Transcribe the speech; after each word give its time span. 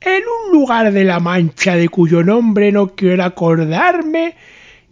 En 0.00 0.22
un 0.22 0.52
lugar 0.52 0.92
de 0.92 1.02
la 1.02 1.18
Mancha 1.18 1.74
de 1.74 1.88
cuyo 1.88 2.22
nombre 2.22 2.70
no 2.70 2.94
quiero 2.94 3.24
acordarme, 3.24 4.36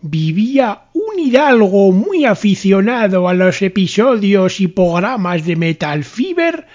vivía 0.02 0.82
un 0.94 1.20
hidalgo 1.20 1.92
muy 1.92 2.24
aficionado 2.24 3.28
a 3.28 3.34
los 3.34 3.62
episodios 3.62 4.58
y 4.58 4.66
programas 4.66 5.46
de 5.46 5.54
Metal 5.54 6.02
Fever 6.02 6.66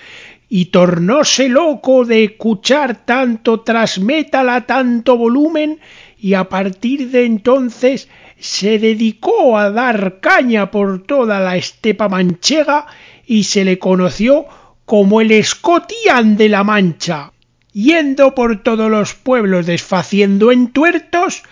y 0.48 0.66
tornóse 0.66 1.50
loco 1.50 2.06
de 2.06 2.24
escuchar 2.24 3.04
tanto 3.04 3.66
metal 4.00 4.50
a 4.50 4.66
tanto 4.66 5.18
volumen 5.18 5.80
y 6.18 6.34
a 6.34 6.46
partir 6.46 7.10
de 7.10 7.26
entonces 7.26 8.08
se 8.40 8.80
dedicó 8.80 9.58
a 9.58 9.72
dar 9.72 10.22
caña 10.22 10.72
por 10.72 11.04
toda 11.04 11.42
la 11.42 11.58
estepa 11.58 12.08
manchega 12.08 12.86
y 13.28 13.44
se 13.44 13.66
le 13.66 13.78
conoció 13.78 14.46
como 14.86 15.20
el 15.20 15.44
Scotian 15.44 16.38
de 16.38 16.48
la 16.48 16.64
Mancha 16.64 17.34
yendo 17.74 18.36
por 18.36 18.62
todos 18.64 18.90
los 18.90 19.14
pueblos 19.14 19.66
desfaciendo 19.66 20.52
entuertos 20.52 21.44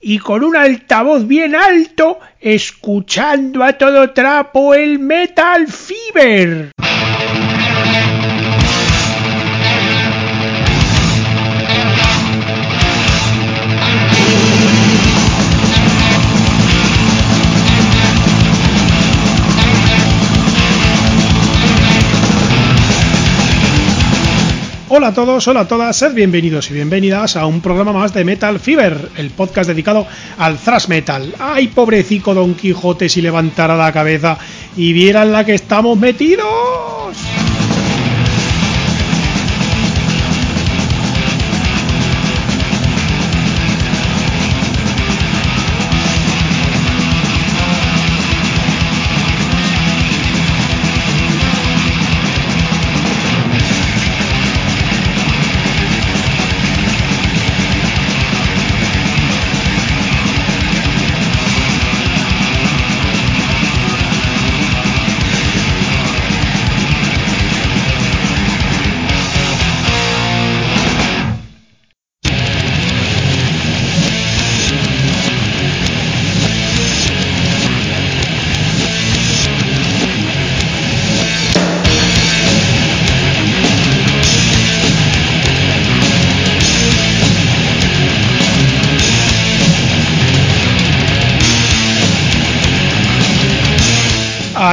y 0.00 0.18
con 0.18 0.44
un 0.44 0.56
altavoz 0.56 1.26
bien 1.26 1.54
alto 1.54 2.18
escuchando 2.40 3.64
a 3.64 3.72
todo 3.74 4.10
trapo 4.10 4.74
el 4.74 4.98
Metal 4.98 5.66
Fever. 5.66 6.72
Hola 24.96 25.08
a 25.08 25.12
todos, 25.12 25.48
hola 25.48 25.62
a 25.62 25.66
todas, 25.66 25.96
sed 25.96 26.14
bienvenidos 26.14 26.70
y 26.70 26.74
bienvenidas 26.74 27.34
a 27.34 27.46
un 27.46 27.60
programa 27.60 27.92
más 27.92 28.14
de 28.14 28.24
Metal 28.24 28.60
Fever, 28.60 29.10
el 29.16 29.30
podcast 29.30 29.68
dedicado 29.68 30.06
al 30.38 30.56
thrash 30.56 30.86
metal. 30.86 31.34
Ay, 31.40 31.66
pobrecico 31.66 32.32
Don 32.32 32.54
Quijote 32.54 33.08
si 33.08 33.20
levantara 33.20 33.76
la 33.76 33.92
cabeza 33.92 34.38
y 34.76 34.92
vieran 34.92 35.32
la 35.32 35.44
que 35.44 35.54
estamos 35.54 35.98
metidos. 35.98 37.16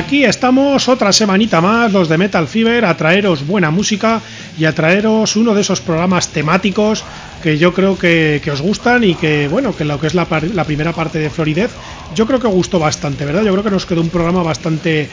Aquí 0.01 0.25
estamos 0.25 0.89
otra 0.89 1.13
semanita 1.13 1.61
más, 1.61 1.93
los 1.93 2.09
de 2.09 2.17
Metal 2.17 2.47
Fever, 2.47 2.85
a 2.85 2.97
traeros 2.97 3.45
buena 3.45 3.69
música 3.69 4.19
y 4.57 4.65
a 4.65 4.73
traeros 4.73 5.35
uno 5.35 5.53
de 5.53 5.61
esos 5.61 5.79
programas 5.79 6.29
temáticos 6.29 7.03
que 7.43 7.59
yo 7.59 7.71
creo 7.71 7.95
que, 7.99 8.41
os 8.51 8.61
gustan 8.63 9.03
y 9.03 9.13
que, 9.13 9.47
bueno, 9.47 9.75
que 9.77 9.85
lo 9.85 9.99
que 9.99 10.07
es 10.07 10.15
la, 10.15 10.27
la 10.55 10.63
primera 10.63 10.91
parte 10.91 11.19
de 11.19 11.29
Floridez, 11.29 11.69
yo 12.15 12.25
creo 12.25 12.39
que 12.39 12.47
gustó 12.47 12.79
bastante, 12.79 13.25
¿verdad? 13.25 13.43
Yo 13.43 13.51
creo 13.51 13.63
que 13.63 13.69
nos 13.69 13.85
quedó 13.85 14.01
un 14.01 14.09
programa 14.09 14.41
bastante 14.41 15.07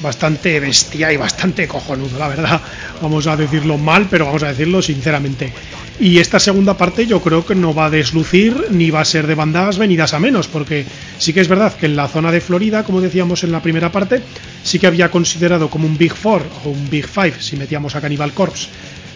bastante 0.00 0.58
bestia 0.60 1.12
y 1.12 1.16
bastante 1.16 1.68
cojonudo, 1.68 2.18
la 2.18 2.28
verdad. 2.28 2.60
Vamos 3.00 3.26
a 3.26 3.36
decirlo 3.36 3.78
mal, 3.78 4.06
pero 4.10 4.26
vamos 4.26 4.42
a 4.42 4.48
decirlo 4.48 4.82
sinceramente. 4.82 5.52
Y 6.00 6.18
esta 6.18 6.40
segunda 6.40 6.76
parte 6.76 7.06
yo 7.06 7.20
creo 7.20 7.44
que 7.44 7.54
no 7.54 7.74
va 7.74 7.86
a 7.86 7.90
deslucir 7.90 8.68
ni 8.70 8.90
va 8.90 9.00
a 9.00 9.04
ser 9.04 9.26
de 9.26 9.34
bandas 9.34 9.78
venidas 9.78 10.14
a 10.14 10.18
menos, 10.18 10.48
porque 10.48 10.84
sí 11.18 11.32
que 11.32 11.40
es 11.40 11.48
verdad 11.48 11.74
que 11.74 11.86
en 11.86 11.96
la 11.96 12.08
zona 12.08 12.32
de 12.32 12.40
Florida, 12.40 12.82
como 12.82 13.00
decíamos 13.00 13.44
en 13.44 13.52
la 13.52 13.62
primera 13.62 13.92
parte, 13.92 14.22
sí 14.64 14.78
que 14.78 14.86
había 14.86 15.10
considerado 15.10 15.68
como 15.68 15.86
un 15.86 15.98
Big 15.98 16.14
Four 16.14 16.42
o 16.64 16.70
un 16.70 16.90
Big 16.90 17.06
Five 17.06 17.34
si 17.38 17.56
metíamos 17.56 17.94
a 17.94 18.00
Cannibal 18.00 18.32
Corpse 18.32 18.68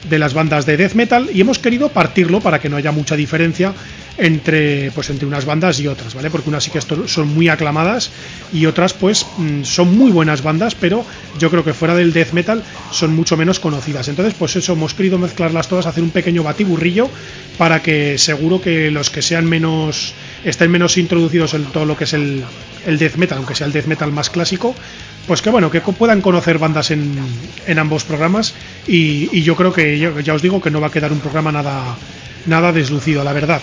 de 0.08 0.18
las 0.18 0.34
bandas 0.34 0.66
de 0.66 0.76
death 0.76 0.94
metal 0.94 1.28
y 1.32 1.40
hemos 1.40 1.58
querido 1.58 1.88
partirlo 1.88 2.40
para 2.40 2.60
que 2.60 2.68
no 2.68 2.76
haya 2.76 2.92
mucha 2.92 3.16
diferencia 3.16 3.72
entre 4.18 4.90
pues 4.92 5.10
entre 5.10 5.26
unas 5.26 5.44
bandas 5.44 5.78
y 5.80 5.88
otras, 5.88 6.14
¿vale? 6.14 6.30
Porque 6.30 6.48
unas 6.48 6.64
sí 6.64 6.70
que 6.70 6.80
son 6.80 7.34
muy 7.34 7.48
aclamadas 7.48 8.10
y 8.52 8.66
otras 8.66 8.94
pues 8.94 9.26
mm, 9.36 9.62
son 9.62 9.96
muy 9.96 10.10
buenas 10.10 10.42
bandas, 10.42 10.74
pero 10.74 11.04
yo 11.38 11.50
creo 11.50 11.64
que 11.64 11.74
fuera 11.74 11.94
del 11.94 12.12
death 12.12 12.32
metal 12.32 12.62
son 12.90 13.14
mucho 13.14 13.36
menos 13.36 13.60
conocidas. 13.60 14.08
Entonces, 14.08 14.34
pues 14.38 14.56
eso 14.56 14.72
hemos 14.72 14.94
querido 14.94 15.18
mezclarlas 15.18 15.68
todas, 15.68 15.86
hacer 15.86 16.02
un 16.02 16.10
pequeño 16.10 16.42
batiburrillo 16.42 17.10
para 17.58 17.82
que 17.82 18.18
seguro 18.18 18.60
que 18.60 18.90
los 18.90 19.10
que 19.10 19.22
sean 19.22 19.46
menos 19.46 20.14
estén 20.44 20.70
menos 20.70 20.96
introducidos 20.96 21.54
en 21.54 21.64
todo 21.64 21.84
lo 21.84 21.96
que 21.96 22.04
es 22.04 22.12
el, 22.12 22.44
death 22.86 23.16
metal, 23.16 23.38
aunque 23.38 23.54
sea 23.54 23.66
el 23.66 23.72
death 23.72 23.86
metal 23.86 24.12
más 24.12 24.30
clásico, 24.30 24.74
pues 25.26 25.42
que 25.42 25.50
bueno, 25.50 25.70
que 25.70 25.80
puedan 25.80 26.20
conocer 26.20 26.58
bandas 26.58 26.90
en, 26.90 27.16
en 27.66 27.78
ambos 27.78 28.04
programas 28.04 28.54
y, 28.86 29.42
yo 29.42 29.56
creo 29.56 29.72
que 29.72 29.98
ya, 29.98 30.34
os 30.34 30.42
digo 30.42 30.60
que 30.60 30.70
no 30.70 30.80
va 30.80 30.88
a 30.88 30.90
quedar 30.90 31.12
un 31.12 31.20
programa 31.20 31.52
nada, 31.52 31.96
nada 32.46 32.72
deslucido, 32.72 33.24
la 33.24 33.32
verdad. 33.32 33.60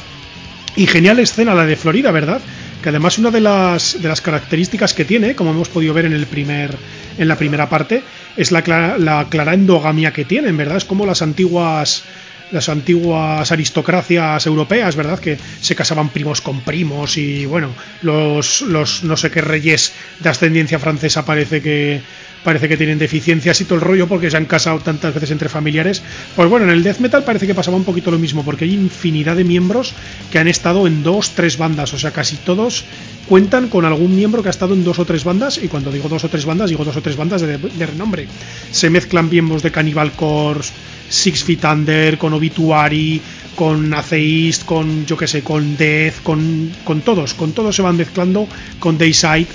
Y 0.75 0.87
genial 0.87 1.19
escena 1.19 1.53
la 1.53 1.65
de 1.65 1.75
Florida, 1.75 2.11
¿verdad? 2.11 2.41
Que 2.81 2.89
además 2.89 3.17
una 3.17 3.31
de 3.31 3.41
las, 3.41 4.01
de 4.01 4.07
las 4.07 4.21
características 4.21 4.93
que 4.93 5.05
tiene, 5.05 5.35
como 5.35 5.51
hemos 5.51 5.69
podido 5.69 5.93
ver 5.93 6.05
en, 6.05 6.13
el 6.13 6.25
primer, 6.25 6.75
en 7.17 7.27
la 7.27 7.37
primera 7.37 7.69
parte, 7.69 8.03
es 8.35 8.51
la, 8.51 8.61
la 8.97 9.27
clara 9.29 9.53
endogamia 9.53 10.11
que 10.11 10.25
tienen, 10.25 10.57
¿verdad? 10.57 10.77
Es 10.77 10.85
como 10.85 11.05
las 11.05 11.21
antiguas 11.21 12.03
las 12.51 12.69
antiguas 12.69 13.51
aristocracias 13.51 14.45
europeas, 14.45 14.95
¿verdad? 14.95 15.19
Que 15.19 15.37
se 15.59 15.75
casaban 15.75 16.09
primos 16.09 16.39
con 16.39 16.61
primos 16.61 17.17
y 17.17 17.47
bueno, 17.47 17.69
los, 18.03 18.61
los 18.61 19.03
no 19.03 19.17
sé 19.17 19.31
qué 19.31 19.41
reyes 19.41 19.91
de 20.19 20.29
ascendencia 20.29 20.77
francesa 20.77 21.25
parece 21.25 21.63
que 21.63 22.01
parece 22.43 22.67
que 22.67 22.77
tienen 22.77 22.99
deficiencias 22.99 23.59
y 23.61 23.65
todo 23.65 23.75
el 23.75 23.81
rollo 23.81 24.07
porque 24.07 24.29
se 24.29 24.37
han 24.37 24.45
casado 24.45 24.79
tantas 24.79 25.13
veces 25.13 25.31
entre 25.31 25.49
familiares. 25.49 26.01
Pues 26.35 26.49
bueno, 26.49 26.65
en 26.65 26.71
el 26.71 26.83
death 26.83 26.99
metal 26.99 27.23
parece 27.23 27.47
que 27.47 27.55
pasaba 27.55 27.77
un 27.77 27.83
poquito 27.83 28.11
lo 28.11 28.19
mismo 28.19 28.43
porque 28.43 28.65
hay 28.65 28.73
infinidad 28.73 29.35
de 29.35 29.43
miembros 29.43 29.93
que 30.31 30.39
han 30.39 30.47
estado 30.47 30.87
en 30.87 31.03
dos, 31.03 31.31
tres 31.31 31.57
bandas, 31.57 31.93
o 31.93 31.99
sea, 31.99 32.11
casi 32.11 32.35
todos 32.37 32.85
cuentan 33.27 33.69
con 33.69 33.85
algún 33.85 34.15
miembro 34.15 34.43
que 34.43 34.49
ha 34.49 34.51
estado 34.51 34.73
en 34.73 34.83
dos 34.83 34.99
o 34.99 35.05
tres 35.05 35.23
bandas 35.23 35.57
y 35.61 35.67
cuando 35.67 35.91
digo 35.91 36.09
dos 36.09 36.23
o 36.23 36.29
tres 36.29 36.45
bandas 36.45 36.69
digo 36.69 36.83
dos 36.83 36.97
o 36.97 37.01
tres 37.01 37.15
bandas 37.15 37.41
de, 37.41 37.57
renombre. 37.85 38.27
Se 38.71 38.89
mezclan 38.89 39.29
miembros 39.29 39.63
de 39.63 39.71
Cannibal 39.71 40.11
Corpse, 40.11 40.73
Six 41.09 41.43
Feet 41.43 41.63
Under, 41.65 42.17
con 42.17 42.33
Obituary, 42.33 43.21
con 43.55 43.93
Atheist, 43.93 44.65
con 44.65 45.05
yo 45.05 45.15
que 45.15 45.27
sé, 45.27 45.43
con 45.43 45.77
Death, 45.77 46.23
con, 46.23 46.71
con 46.83 47.01
todos, 47.01 47.33
con 47.33 47.53
todos 47.53 47.75
se 47.75 47.81
van 47.81 47.97
mezclando, 47.97 48.47
con 48.79 48.97
Dayside, 48.97 49.47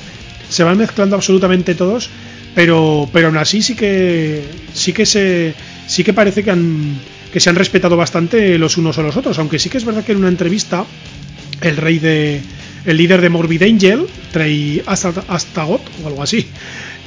se 0.48 0.64
van 0.64 0.78
mezclando 0.78 1.16
absolutamente 1.16 1.74
todos, 1.74 2.10
pero, 2.58 3.08
pero 3.12 3.28
aún 3.28 3.36
así 3.36 3.62
sí 3.62 3.76
que 3.76 4.42
sí 4.74 4.92
que 4.92 5.06
se 5.06 5.54
sí 5.86 6.02
que 6.02 6.12
parece 6.12 6.42
que 6.42 6.50
han 6.50 6.98
que 7.32 7.38
se 7.38 7.50
han 7.50 7.54
respetado 7.54 7.96
bastante 7.96 8.58
los 8.58 8.76
unos 8.76 8.98
a 8.98 9.02
los 9.02 9.16
otros, 9.16 9.38
aunque 9.38 9.60
sí 9.60 9.70
que 9.70 9.78
es 9.78 9.84
verdad 9.84 10.02
que 10.02 10.10
en 10.10 10.18
una 10.18 10.26
entrevista 10.26 10.84
el 11.60 11.76
rey 11.76 12.00
de 12.00 12.40
el 12.84 12.96
líder 12.96 13.20
de 13.20 13.28
Morbid 13.28 13.62
Angel, 13.62 14.06
Trey 14.32 14.82
Astagot 14.86 15.82
o 16.02 16.06
algo 16.06 16.22
así, 16.22 16.46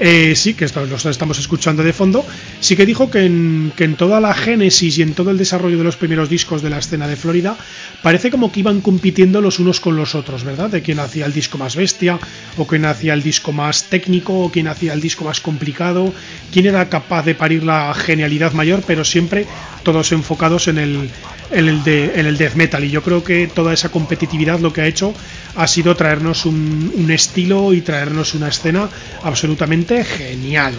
eh, 0.03 0.33
sí, 0.35 0.55
que 0.55 0.65
esto, 0.65 0.83
lo 0.83 0.95
estamos 0.95 1.37
escuchando 1.37 1.83
de 1.83 1.93
fondo, 1.93 2.25
sí 2.59 2.75
que 2.75 2.87
dijo 2.87 3.11
que 3.11 3.25
en, 3.25 3.71
que 3.75 3.83
en 3.83 3.95
toda 3.95 4.19
la 4.19 4.33
génesis 4.33 4.97
y 4.97 5.03
en 5.03 5.13
todo 5.13 5.29
el 5.29 5.37
desarrollo 5.37 5.77
de 5.77 5.83
los 5.83 5.95
primeros 5.95 6.27
discos 6.27 6.63
de 6.63 6.71
la 6.71 6.79
escena 6.79 7.07
de 7.07 7.15
Florida, 7.15 7.55
parece 8.01 8.31
como 8.31 8.51
que 8.51 8.61
iban 8.61 8.81
compitiendo 8.81 9.41
los 9.41 9.59
unos 9.59 9.79
con 9.79 9.95
los 9.95 10.15
otros, 10.15 10.43
¿verdad? 10.43 10.71
De 10.71 10.81
quién 10.81 10.99
hacía 10.99 11.27
el 11.27 11.33
disco 11.33 11.59
más 11.59 11.75
bestia, 11.75 12.17
o 12.57 12.65
quién 12.65 12.85
hacía 12.85 13.13
el 13.13 13.21
disco 13.21 13.51
más 13.51 13.89
técnico, 13.89 14.39
o 14.39 14.51
quién 14.51 14.67
hacía 14.67 14.93
el 14.93 15.01
disco 15.01 15.23
más 15.23 15.39
complicado, 15.39 16.11
quién 16.51 16.65
era 16.65 16.89
capaz 16.89 17.23
de 17.23 17.35
parir 17.35 17.63
la 17.63 17.93
genialidad 17.93 18.53
mayor, 18.53 18.81
pero 18.87 19.05
siempre 19.05 19.45
todos 19.83 20.11
enfocados 20.13 20.67
en 20.67 20.79
el, 20.79 21.11
en 21.51 21.67
el, 21.67 21.83
de, 21.83 22.19
en 22.19 22.25
el 22.25 22.37
death 22.37 22.55
metal. 22.55 22.83
Y 22.83 22.89
yo 22.89 23.03
creo 23.03 23.23
que 23.23 23.47
toda 23.47 23.71
esa 23.71 23.89
competitividad 23.89 24.59
lo 24.59 24.73
que 24.73 24.81
ha 24.81 24.87
hecho 24.87 25.13
ha 25.55 25.67
sido 25.67 25.95
traernos 25.95 26.45
un, 26.45 27.09
estilo 27.11 27.73
y 27.73 27.81
traernos 27.81 28.35
una 28.35 28.47
escena 28.47 28.87
absolutamente 29.23 30.03
genial. 30.03 30.73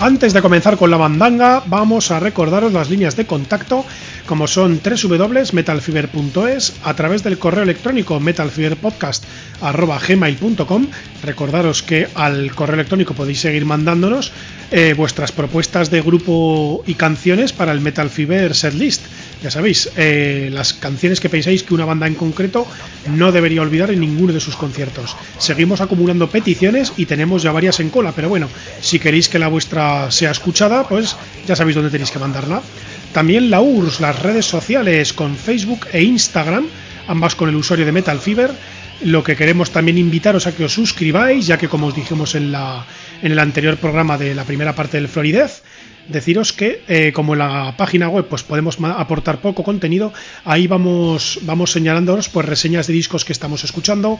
Antes 0.00 0.32
de 0.32 0.42
comenzar 0.42 0.76
con 0.76 0.92
la 0.92 0.96
bandanga, 0.96 1.64
vamos 1.66 2.12
a 2.12 2.20
recordaros 2.20 2.72
las 2.72 2.88
líneas 2.88 3.16
de 3.16 3.26
contacto, 3.26 3.84
como 4.26 4.46
son 4.46 4.80
www.metalfiber.es, 4.80 6.74
a 6.84 6.94
través 6.94 7.24
del 7.24 7.36
correo 7.38 7.64
electrónico 7.64 8.20
metalfiberpodcast.gmail.com. 8.20 10.86
Recordaros 11.24 11.82
que 11.82 12.06
al 12.14 12.54
correo 12.54 12.74
electrónico 12.74 13.14
podéis 13.14 13.40
seguir 13.40 13.64
mandándonos 13.64 14.30
eh, 14.70 14.94
vuestras 14.96 15.32
propuestas 15.32 15.90
de 15.90 16.00
grupo 16.00 16.84
y 16.86 16.94
canciones 16.94 17.52
para 17.52 17.72
el 17.72 17.80
Metal 17.80 18.08
Fever 18.08 18.54
Setlist. 18.54 19.02
Ya 19.42 19.52
sabéis, 19.52 19.90
eh, 19.96 20.50
las 20.52 20.72
canciones 20.72 21.20
que 21.20 21.28
pensáis 21.28 21.62
que 21.62 21.72
una 21.72 21.84
banda 21.84 22.08
en 22.08 22.16
concreto 22.16 22.66
no 23.06 23.30
debería 23.30 23.62
olvidar 23.62 23.90
en 23.90 24.00
ninguno 24.00 24.32
de 24.32 24.40
sus 24.40 24.56
conciertos. 24.56 25.16
Seguimos 25.38 25.80
acumulando 25.80 26.28
peticiones 26.28 26.92
y 26.96 27.06
tenemos 27.06 27.44
ya 27.44 27.52
varias 27.52 27.78
en 27.78 27.90
cola, 27.90 28.12
pero 28.12 28.28
bueno, 28.28 28.48
si 28.80 28.98
queréis 28.98 29.28
que 29.28 29.38
la 29.38 29.46
vuestra 29.46 30.10
sea 30.10 30.32
escuchada, 30.32 30.88
pues 30.88 31.16
ya 31.46 31.54
sabéis 31.54 31.76
dónde 31.76 31.90
tenéis 31.90 32.10
que 32.10 32.18
mandarla. 32.18 32.62
También 33.12 33.48
la 33.48 33.60
URSS, 33.60 34.00
las 34.00 34.18
redes 34.20 34.46
sociales 34.46 35.12
con 35.12 35.36
Facebook 35.36 35.86
e 35.92 36.02
Instagram, 36.02 36.66
ambas 37.06 37.36
con 37.36 37.48
el 37.48 37.56
usuario 37.56 37.86
de 37.86 37.92
Metal 37.92 38.18
Fever. 38.18 38.50
Lo 39.02 39.22
que 39.22 39.36
queremos 39.36 39.70
también 39.70 39.96
invitaros 39.96 40.48
a 40.48 40.52
que 40.54 40.64
os 40.64 40.72
suscribáis, 40.72 41.46
ya 41.46 41.56
que 41.56 41.68
como 41.68 41.86
os 41.86 41.94
dijimos 41.94 42.34
en, 42.34 42.50
la, 42.50 42.84
en 43.22 43.30
el 43.30 43.38
anterior 43.38 43.76
programa 43.76 44.18
de 44.18 44.34
la 44.34 44.42
primera 44.42 44.74
parte 44.74 44.96
del 44.96 45.06
Floridez, 45.06 45.62
deciros 46.08 46.52
que 46.52 46.82
eh, 46.88 47.12
como 47.14 47.34
en 47.34 47.40
la 47.40 47.74
página 47.76 48.08
web 48.08 48.26
pues 48.28 48.42
podemos 48.42 48.78
aportar 48.80 49.40
poco 49.40 49.62
contenido, 49.62 50.12
ahí 50.44 50.66
vamos, 50.66 51.38
vamos 51.42 51.72
señalándonos 51.72 52.28
pues 52.28 52.46
reseñas 52.46 52.86
de 52.86 52.94
discos 52.94 53.24
que 53.24 53.32
estamos 53.32 53.64
escuchando, 53.64 54.18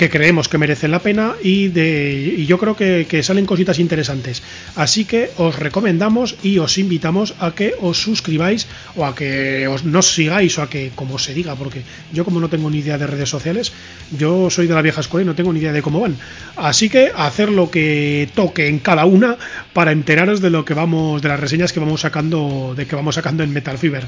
que 0.00 0.08
creemos 0.08 0.48
que 0.48 0.56
merecen 0.56 0.90
la 0.90 1.00
pena 1.00 1.34
y, 1.42 1.68
de, 1.68 2.34
y 2.38 2.46
yo 2.46 2.56
creo 2.58 2.74
que, 2.74 3.22
salen 3.22 3.44
cositas 3.44 3.78
interesantes. 3.78 4.42
Así 4.74 5.04
que 5.04 5.30
os 5.36 5.58
recomendamos 5.58 6.36
y 6.42 6.56
os 6.56 6.78
invitamos 6.78 7.34
a 7.38 7.54
que 7.54 7.74
os 7.80 8.00
suscribáis 8.00 8.66
o 8.96 9.04
a 9.04 9.14
que 9.14 9.68
os, 9.68 9.84
nos 9.84 10.14
sigáis 10.14 10.56
o 10.56 10.62
a 10.62 10.70
que, 10.70 10.90
como 10.94 11.18
se 11.18 11.34
diga, 11.34 11.54
porque 11.54 11.82
yo 12.12 12.24
como 12.24 12.40
no 12.40 12.48
tengo 12.48 12.70
ni 12.70 12.78
idea 12.78 12.96
de 12.96 13.06
redes 13.06 13.28
sociales, 13.28 13.72
yo 14.16 14.48
soy 14.48 14.66
de 14.66 14.74
la 14.74 14.80
vieja 14.80 15.02
escuela 15.02 15.24
y 15.24 15.26
no 15.26 15.34
tengo 15.34 15.52
ni 15.52 15.60
idea 15.60 15.72
de 15.72 15.82
cómo 15.82 16.00
van. 16.00 16.16
Así 16.56 16.88
que 16.88 17.12
hacer 17.14 17.50
lo 17.50 17.70
que 17.70 18.28
toque 18.34 18.68
en 18.68 18.78
cada 18.78 19.04
una 19.04 19.36
para 19.74 19.92
enteraros 19.92 20.40
de 20.40 20.48
lo 20.48 20.64
que 20.64 20.72
vamos, 20.72 21.20
de 21.20 21.28
las 21.28 21.40
reseñas 21.40 21.74
que 21.74 21.80
vamos 21.80 22.00
sacando, 22.00 22.72
de 22.74 22.86
que 22.86 22.96
vamos 22.96 23.16
sacando 23.16 23.42
en 23.42 23.52
Metal 23.52 23.76
Fever. 23.76 24.06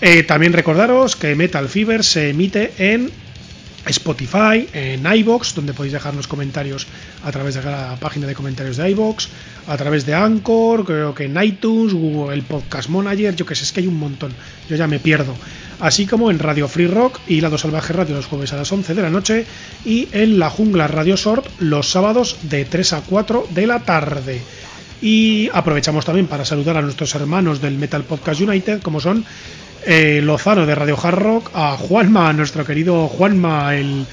Eh, 0.00 0.22
también 0.22 0.52
recordaros 0.52 1.16
que 1.16 1.34
Metal 1.34 1.68
Fever 1.68 2.04
se 2.04 2.30
emite 2.30 2.70
en 2.78 3.10
Spotify, 3.86 4.68
en 4.72 5.06
iBox, 5.06 5.54
donde 5.54 5.72
podéis 5.72 5.92
dejarnos 5.92 6.26
comentarios 6.26 6.86
a 7.24 7.30
través 7.30 7.54
de 7.54 7.62
la 7.62 7.96
página 8.00 8.26
de 8.26 8.34
comentarios 8.34 8.76
de 8.76 8.90
iBox, 8.90 9.28
a 9.66 9.76
través 9.76 10.06
de 10.06 10.14
Anchor, 10.14 10.84
creo 10.84 11.14
que 11.14 11.24
en 11.24 11.42
iTunes, 11.42 11.92
Google, 11.92 12.34
el 12.34 12.42
Podcast 12.42 12.88
Manager, 12.88 13.34
yo 13.34 13.46
que 13.46 13.54
sé, 13.54 13.64
es 13.64 13.72
que 13.72 13.80
hay 13.80 13.86
un 13.86 13.98
montón, 13.98 14.32
yo 14.68 14.76
ya 14.76 14.86
me 14.86 14.98
pierdo. 14.98 15.34
Así 15.78 16.06
como 16.06 16.30
en 16.30 16.38
Radio 16.38 16.68
Free 16.68 16.86
Rock 16.86 17.20
y 17.28 17.40
Lado 17.40 17.58
Salvaje 17.58 17.92
Radio 17.92 18.14
los 18.14 18.26
jueves 18.26 18.52
a 18.52 18.56
las 18.56 18.72
11 18.72 18.94
de 18.94 19.02
la 19.02 19.10
noche 19.10 19.44
y 19.84 20.08
en 20.12 20.38
La 20.38 20.48
Jungla 20.48 20.88
Radio 20.88 21.16
Short 21.16 21.46
los 21.58 21.90
sábados 21.90 22.38
de 22.42 22.64
3 22.64 22.94
a 22.94 23.00
4 23.02 23.48
de 23.50 23.66
la 23.66 23.80
tarde. 23.80 24.40
Y 25.02 25.50
aprovechamos 25.52 26.06
también 26.06 26.26
para 26.26 26.46
saludar 26.46 26.78
a 26.78 26.82
nuestros 26.82 27.14
hermanos 27.14 27.60
del 27.60 27.76
Metal 27.76 28.04
Podcast 28.04 28.40
United, 28.40 28.80
como 28.80 29.00
son 29.00 29.26
eh, 29.86 30.20
Lozano 30.22 30.66
de 30.66 30.74
Radio 30.74 30.98
Hard 31.02 31.18
Rock, 31.18 31.50
a 31.54 31.76
Juanma, 31.76 32.32
nuestro 32.32 32.64
querido 32.64 33.08
Juanma, 33.08 33.74
el, 33.74 34.04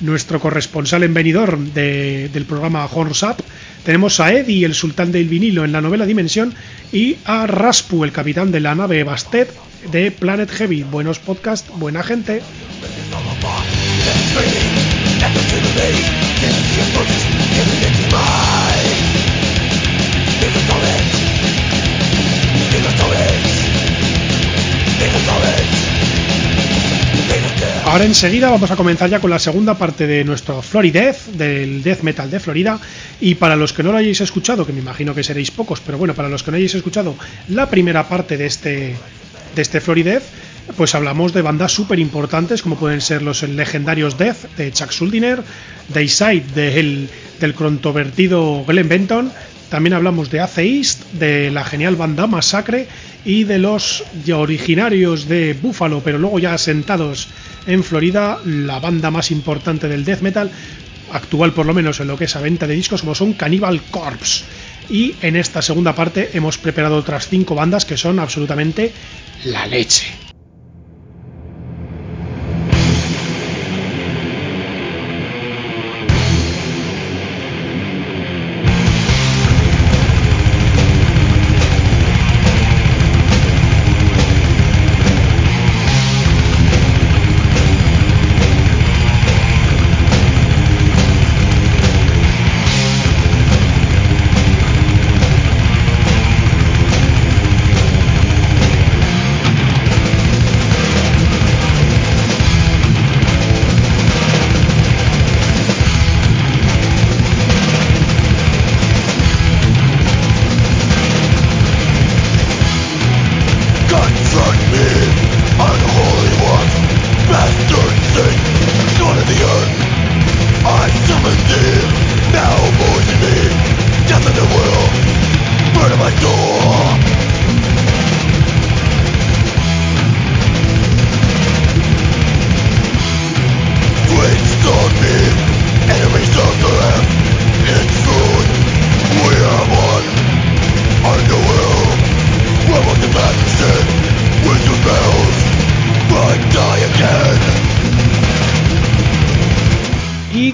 nuestro 0.00 0.40
corresponsal 0.40 1.02
en 1.02 1.14
venidor 1.14 1.58
de, 1.58 2.28
del 2.32 2.44
programa 2.44 2.86
Horns 2.86 3.22
Up. 3.22 3.36
Tenemos 3.84 4.20
a 4.20 4.32
Eddie, 4.32 4.66
el 4.66 4.74
sultán 4.74 5.12
del 5.12 5.28
vinilo 5.28 5.64
en 5.64 5.72
la 5.72 5.80
novela 5.80 6.06
Dimensión, 6.06 6.54
y 6.92 7.16
a 7.24 7.46
Raspu, 7.46 8.04
el 8.04 8.12
capitán 8.12 8.50
de 8.50 8.60
la 8.60 8.74
nave 8.74 9.04
Bastet 9.04 9.52
de 9.92 10.10
Planet 10.10 10.50
Heavy. 10.50 10.82
Buenos 10.82 11.18
podcast, 11.18 11.68
buena 11.76 12.02
gente. 12.02 12.42
Ahora 27.90 28.04
enseguida 28.04 28.48
vamos 28.48 28.70
a 28.70 28.76
comenzar 28.76 29.10
ya 29.10 29.18
con 29.18 29.30
la 29.30 29.40
segunda 29.40 29.76
parte 29.76 30.06
de 30.06 30.22
nuestro 30.22 30.62
Floridez, 30.62 31.26
del 31.36 31.82
death 31.82 32.02
metal 32.02 32.30
de 32.30 32.38
Florida. 32.38 32.78
Y 33.20 33.34
para 33.34 33.56
los 33.56 33.72
que 33.72 33.82
no 33.82 33.90
lo 33.90 33.98
hayáis 33.98 34.20
escuchado, 34.20 34.64
que 34.64 34.72
me 34.72 34.78
imagino 34.78 35.12
que 35.12 35.24
seréis 35.24 35.50
pocos, 35.50 35.80
pero 35.80 35.98
bueno, 35.98 36.14
para 36.14 36.28
los 36.28 36.44
que 36.44 36.52
no 36.52 36.56
hayáis 36.56 36.76
escuchado 36.76 37.16
la 37.48 37.68
primera 37.68 38.08
parte 38.08 38.36
de 38.36 38.46
este, 38.46 38.94
de 39.56 39.62
este 39.62 39.80
Floridez, 39.80 40.22
pues 40.76 40.94
hablamos 40.94 41.32
de 41.32 41.42
bandas 41.42 41.72
súper 41.72 41.98
importantes 41.98 42.62
como 42.62 42.76
pueden 42.78 43.00
ser 43.00 43.22
los 43.22 43.42
legendarios 43.42 44.16
Death 44.16 44.54
de 44.56 44.70
Chuck 44.70 44.92
Schuldiner, 44.92 45.42
Dayside 45.88 46.44
de 46.54 47.08
del 47.40 47.54
controvertido 47.54 48.64
Glenn 48.68 48.88
Benton, 48.88 49.32
también 49.70 49.94
hablamos 49.94 50.30
de 50.30 50.40
Atheist, 50.40 51.12
de 51.12 51.50
la 51.50 51.64
genial 51.64 51.96
banda 51.96 52.26
Massacre 52.26 52.88
y 53.24 53.44
de 53.44 53.58
los 53.58 54.04
originarios 54.34 55.28
de 55.28 55.54
Buffalo, 55.54 56.02
pero 56.04 56.18
luego 56.18 56.38
ya 56.38 56.54
asentados 56.54 57.28
en 57.66 57.84
Florida, 57.84 58.38
la 58.44 58.80
banda 58.80 59.10
más 59.10 59.30
importante 59.30 59.88
del 59.88 60.04
death 60.04 60.20
metal, 60.20 60.50
actual 61.12 61.52
por 61.52 61.66
lo 61.66 61.74
menos 61.74 62.00
en 62.00 62.08
lo 62.08 62.18
que 62.18 62.24
es 62.24 62.36
a 62.36 62.40
venta 62.40 62.66
de 62.66 62.74
discos, 62.74 63.00
como 63.00 63.14
son 63.14 63.34
Cannibal 63.34 63.80
Corpse. 63.90 64.44
Y 64.88 65.14
en 65.22 65.36
esta 65.36 65.62
segunda 65.62 65.94
parte 65.94 66.30
hemos 66.34 66.58
preparado 66.58 66.96
otras 66.96 67.28
cinco 67.28 67.54
bandas 67.54 67.84
que 67.84 67.96
son 67.96 68.18
absolutamente 68.18 68.92
la 69.44 69.66
leche. 69.66 70.29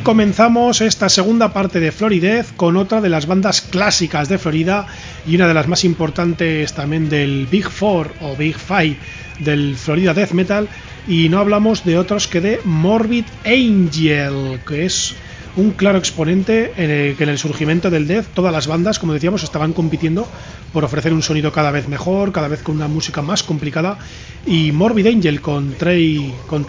Comenzamos 0.06 0.82
esta 0.82 1.08
segunda 1.08 1.52
parte 1.52 1.80
de 1.80 1.90
Floridez 1.90 2.52
con 2.52 2.76
otra 2.76 3.00
de 3.00 3.08
las 3.08 3.26
bandas 3.26 3.60
clásicas 3.60 4.28
de 4.28 4.38
Florida 4.38 4.86
y 5.26 5.34
una 5.34 5.48
de 5.48 5.54
las 5.54 5.66
más 5.66 5.82
importantes 5.82 6.75
también 6.75 7.08
del 7.08 7.48
Big 7.50 7.68
Four 7.68 8.12
o 8.20 8.36
Big 8.36 8.56
Five 8.56 8.98
del 9.40 9.75
Florida 9.75 10.14
Death 10.14 10.30
Metal. 10.30 10.68
Y 11.08 11.28
no 11.28 11.40
hablamos 11.40 11.84
de 11.84 11.98
otros 11.98 12.28
que 12.28 12.40
de 12.40 12.60
Morbid 12.62 13.25
Angel, 13.44 14.60
que 14.64 14.86
es 14.86 15.16
un 15.56 15.72
claro 15.72 15.98
exponente 15.98 16.72
en 16.76 16.88
el 16.88 17.16
que 17.16 17.25
en 17.25 17.30
el 17.30 17.38
surgimiento 17.38 17.90
del 17.90 18.06
death 18.06 18.26
todas 18.32 18.52
las 18.52 18.68
bandas, 18.68 19.00
como 19.00 19.12
decíamos, 19.12 19.42
estaban 19.42 19.72
compitiendo 19.72 20.28
por 20.72 20.84
ofrecer 20.84 21.14
un 21.14 21.22
sonido 21.25 21.50
cada 21.50 21.72
vez 21.72 21.88
mejor, 21.88 22.30
cada 22.30 22.46
vez 22.46 22.62
con 22.62 22.76
una 22.76 22.86
música 22.86 23.22
más 23.22 23.42
complicada. 23.42 23.98
Y 24.46 24.70
Morbid 24.70 25.08
Angel 25.08 25.40
con 25.40 25.72
Trey, 25.72 26.32
con 26.46 26.64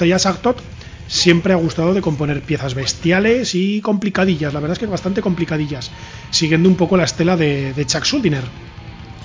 siempre 1.07 1.53
ha 1.53 1.57
gustado 1.57 1.93
de 1.93 2.01
componer 2.01 2.41
piezas 2.41 2.75
bestiales 2.75 3.55
y 3.55 3.81
complicadillas, 3.81 4.53
la 4.53 4.59
verdad 4.59 4.73
es 4.73 4.79
que 4.79 4.85
bastante 4.85 5.21
complicadillas, 5.21 5.91
siguiendo 6.31 6.69
un 6.69 6.75
poco 6.75 6.97
la 6.97 7.05
estela 7.05 7.37
de, 7.37 7.73
Chuck 7.85 8.03
Schuldiner. 8.03 8.43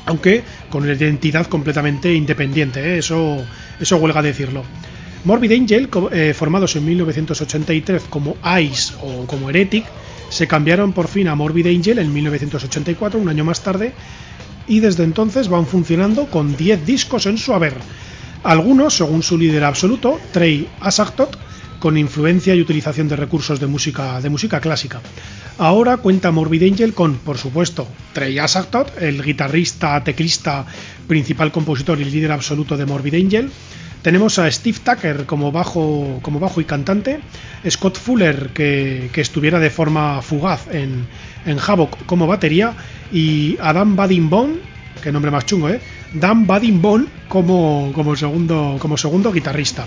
Aunque 0.05 0.43
con 0.69 0.83
una 0.83 0.95
identidad 0.95 1.47
completamente 1.47 2.13
independiente, 2.13 2.81
¿eh? 2.81 2.99
eso, 2.99 3.45
eso 3.79 3.97
huelga 3.99 4.21
decirlo. 4.21 4.65
Morbid 5.25 5.53
Angel, 5.53 5.89
eh, 6.11 6.35
formados 6.35 6.75
en 6.75 6.85
1983 6.85 8.03
como 8.11 8.37
Ice 8.61 8.95
o 9.01 9.25
como 9.27 9.49
Heretic, 9.49 9.85
se 10.29 10.49
cambiaron 10.49 10.93
por 10.93 11.07
fin 11.07 11.29
a 11.29 11.37
Morbid 11.37 11.69
Angel 11.69 12.01
en 12.01 12.13
1984, 12.13 13.21
un 13.21 13.29
año 13.29 13.45
más 13.45 13.63
tarde, 13.63 13.93
y 14.67 14.81
desde 14.81 15.05
entonces 15.05 15.49
van 15.49 15.67
funcionando 15.67 16.27
con 16.27 16.57
10 16.57 16.85
discos 16.85 17.27
en 17.27 17.39
su 17.39 17.53
haber. 17.53 17.75
Algunos, 18.43 18.97
según 18.97 19.23
su 19.23 19.39
líder 19.39 19.63
absoluto, 19.63 20.19
Trey 20.33 20.69
Asagtot, 20.81 21.39
con 21.83 21.99
influencia 21.99 22.55
y 22.55 22.61
utilización 22.61 23.09
de 23.09 23.17
recursos 23.17 23.59
de 23.59 23.67
música, 23.67 24.21
de 24.21 24.31
música 24.31 24.61
clásica. 24.61 25.01
Ahora 25.59 25.97
cuenta 25.97 26.31
Morbid 26.31 26.63
Angel 26.63 26.95
con, 26.95 27.17
por 27.17 27.39
supuesto, 27.39 27.89
Trey 28.13 28.39
Asagtot, 28.39 29.03
el 29.03 29.21
guitarrista, 29.21 30.05
teclista, 30.05 30.65
principal 31.09 31.51
compositor 31.51 32.01
y 32.01 32.05
líder 32.05 32.31
absoluto 32.31 32.77
de 32.77 32.87
Morbid 32.87 33.17
Angel. 33.17 33.51
Tenemos 34.01 34.39
a 34.39 34.49
Steve 34.49 34.79
Tucker 34.79 35.27
como 35.27 35.51
bajo, 35.51 36.21
como 36.23 36.39
bajo 36.39 36.61
y 36.61 36.67
cantante, 36.67 37.19
Scott 37.69 37.99
Fuller 37.99 38.51
que, 38.55 39.11
estuviera 39.17 39.59
de 39.59 39.71
forma 39.71 40.23
fugaz 40.23 40.69
en, 40.71 41.05
en 41.47 41.59
Havoc 41.59 42.07
como 42.07 42.29
batería 42.29 42.75
y 43.13 43.57
Adam 43.61 43.97
Bone, 43.97 44.55
que 45.03 45.11
nombre 45.11 45.33
más 45.33 45.47
chungo, 45.47 45.69
¿eh? 45.69 45.81
Dan 46.15 46.47
Bone 46.47 47.07
como, 47.27 47.91
como, 47.93 48.15
segundo, 48.15 48.77
como 48.79 48.97
segundo 48.97 49.33
guitarrista. 49.33 49.85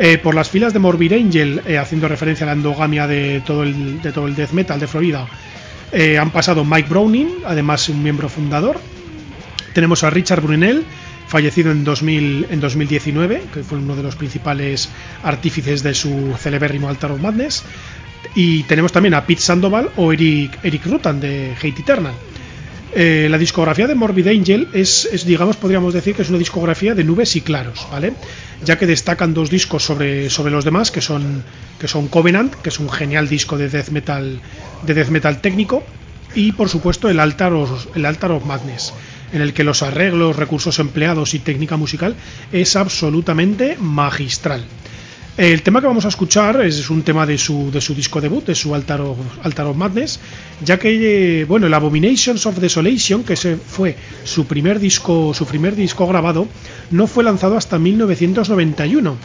Eh, 0.00 0.18
por 0.18 0.34
las 0.34 0.48
filas 0.48 0.72
de 0.72 0.78
Morbid 0.78 1.12
Angel, 1.12 1.60
eh, 1.66 1.76
haciendo 1.76 2.06
referencia 2.06 2.44
a 2.44 2.48
la 2.48 2.52
endogamia 2.52 3.08
de 3.08 3.42
todo 3.44 3.64
el, 3.64 4.00
de 4.00 4.12
todo 4.12 4.28
el 4.28 4.36
death 4.36 4.52
metal 4.52 4.78
de 4.78 4.86
Florida, 4.86 5.26
eh, 5.90 6.18
han 6.18 6.30
pasado 6.30 6.64
Mike 6.64 6.88
Browning, 6.88 7.28
además 7.44 7.88
un 7.88 8.02
miembro 8.02 8.28
fundador. 8.28 8.80
Tenemos 9.74 10.04
a 10.04 10.10
Richard 10.10 10.40
Brunel, 10.40 10.84
fallecido 11.26 11.72
en, 11.72 11.82
2000, 11.82 12.46
en 12.48 12.60
2019, 12.60 13.42
que 13.52 13.64
fue 13.64 13.78
uno 13.78 13.96
de 13.96 14.04
los 14.04 14.14
principales 14.14 14.88
artífices 15.24 15.82
de 15.82 15.94
su 15.94 16.34
celebérrimo 16.38 16.88
Altar 16.88 17.12
of 17.12 17.20
Madness. 17.20 17.64
Y 18.36 18.62
tenemos 18.64 18.92
también 18.92 19.14
a 19.14 19.26
Pete 19.26 19.40
Sandoval 19.40 19.90
o 19.96 20.12
Eric, 20.12 20.60
Eric 20.62 20.86
Rutan 20.86 21.18
de 21.18 21.54
Hate 21.56 21.80
Eternal. 21.80 22.14
Eh, 22.94 23.28
la 23.30 23.36
discografía 23.36 23.86
de 23.86 23.94
Morbid 23.94 24.28
Angel 24.28 24.68
es, 24.72 25.08
digamos, 25.26 25.56
podríamos 25.56 25.92
decir 25.92 26.14
que 26.14 26.22
es 26.22 26.30
una 26.30 26.38
discografía 26.38 26.94
de 26.94 27.04
nubes 27.04 27.36
y 27.36 27.42
claros, 27.42 27.86
¿vale? 27.90 28.14
Ya 28.64 28.78
que 28.78 28.86
destacan 28.86 29.34
dos 29.34 29.50
discos 29.50 29.84
sobre, 29.84 30.30
sobre 30.30 30.52
los 30.52 30.64
demás, 30.64 30.90
que 30.90 31.00
son, 31.00 31.42
que 31.78 31.86
son 31.86 32.08
Covenant, 32.08 32.54
que 32.54 32.70
es 32.70 32.78
un 32.78 32.90
genial 32.90 33.28
disco 33.28 33.58
de 33.58 33.68
death 33.68 33.90
metal, 33.90 34.40
de 34.82 34.94
death 34.94 35.08
metal 35.08 35.40
técnico, 35.40 35.82
y 36.34 36.52
por 36.52 36.68
supuesto 36.68 37.08
el 37.08 37.20
Altar, 37.20 37.52
of, 37.52 37.94
el 37.94 38.06
Altar 38.06 38.32
of 38.32 38.44
Madness, 38.46 38.92
en 39.32 39.42
el 39.42 39.52
que 39.52 39.64
los 39.64 39.82
arreglos, 39.82 40.36
recursos 40.36 40.78
empleados 40.78 41.34
y 41.34 41.40
técnica 41.40 41.76
musical 41.76 42.14
es 42.52 42.74
absolutamente 42.76 43.76
magistral. 43.78 44.64
El 45.38 45.62
tema 45.62 45.80
que 45.80 45.86
vamos 45.86 46.04
a 46.04 46.08
escuchar 46.08 46.60
es 46.62 46.90
un 46.90 47.04
tema 47.04 47.24
de 47.24 47.38
su, 47.38 47.70
de 47.70 47.80
su 47.80 47.94
disco 47.94 48.20
debut, 48.20 48.44
de 48.44 48.56
su 48.56 48.74
Altar 48.74 49.02
of, 49.02 49.76
Madness, 49.76 50.18
ya 50.64 50.80
que, 50.80 51.46
bueno, 51.48 51.68
el 51.68 51.74
Abominations 51.74 52.44
of 52.44 52.58
Desolation, 52.58 53.22
que 53.22 53.34
ese 53.34 53.56
fue 53.56 53.94
su 54.24 54.48
primer 54.48 54.80
disco, 54.80 55.32
su 55.32 55.46
primer 55.46 55.76
disco 55.76 56.08
grabado, 56.08 56.48
no 56.90 57.06
fue 57.06 57.22
lanzado 57.22 57.56
hasta 57.56 57.78
1991. 57.78 59.16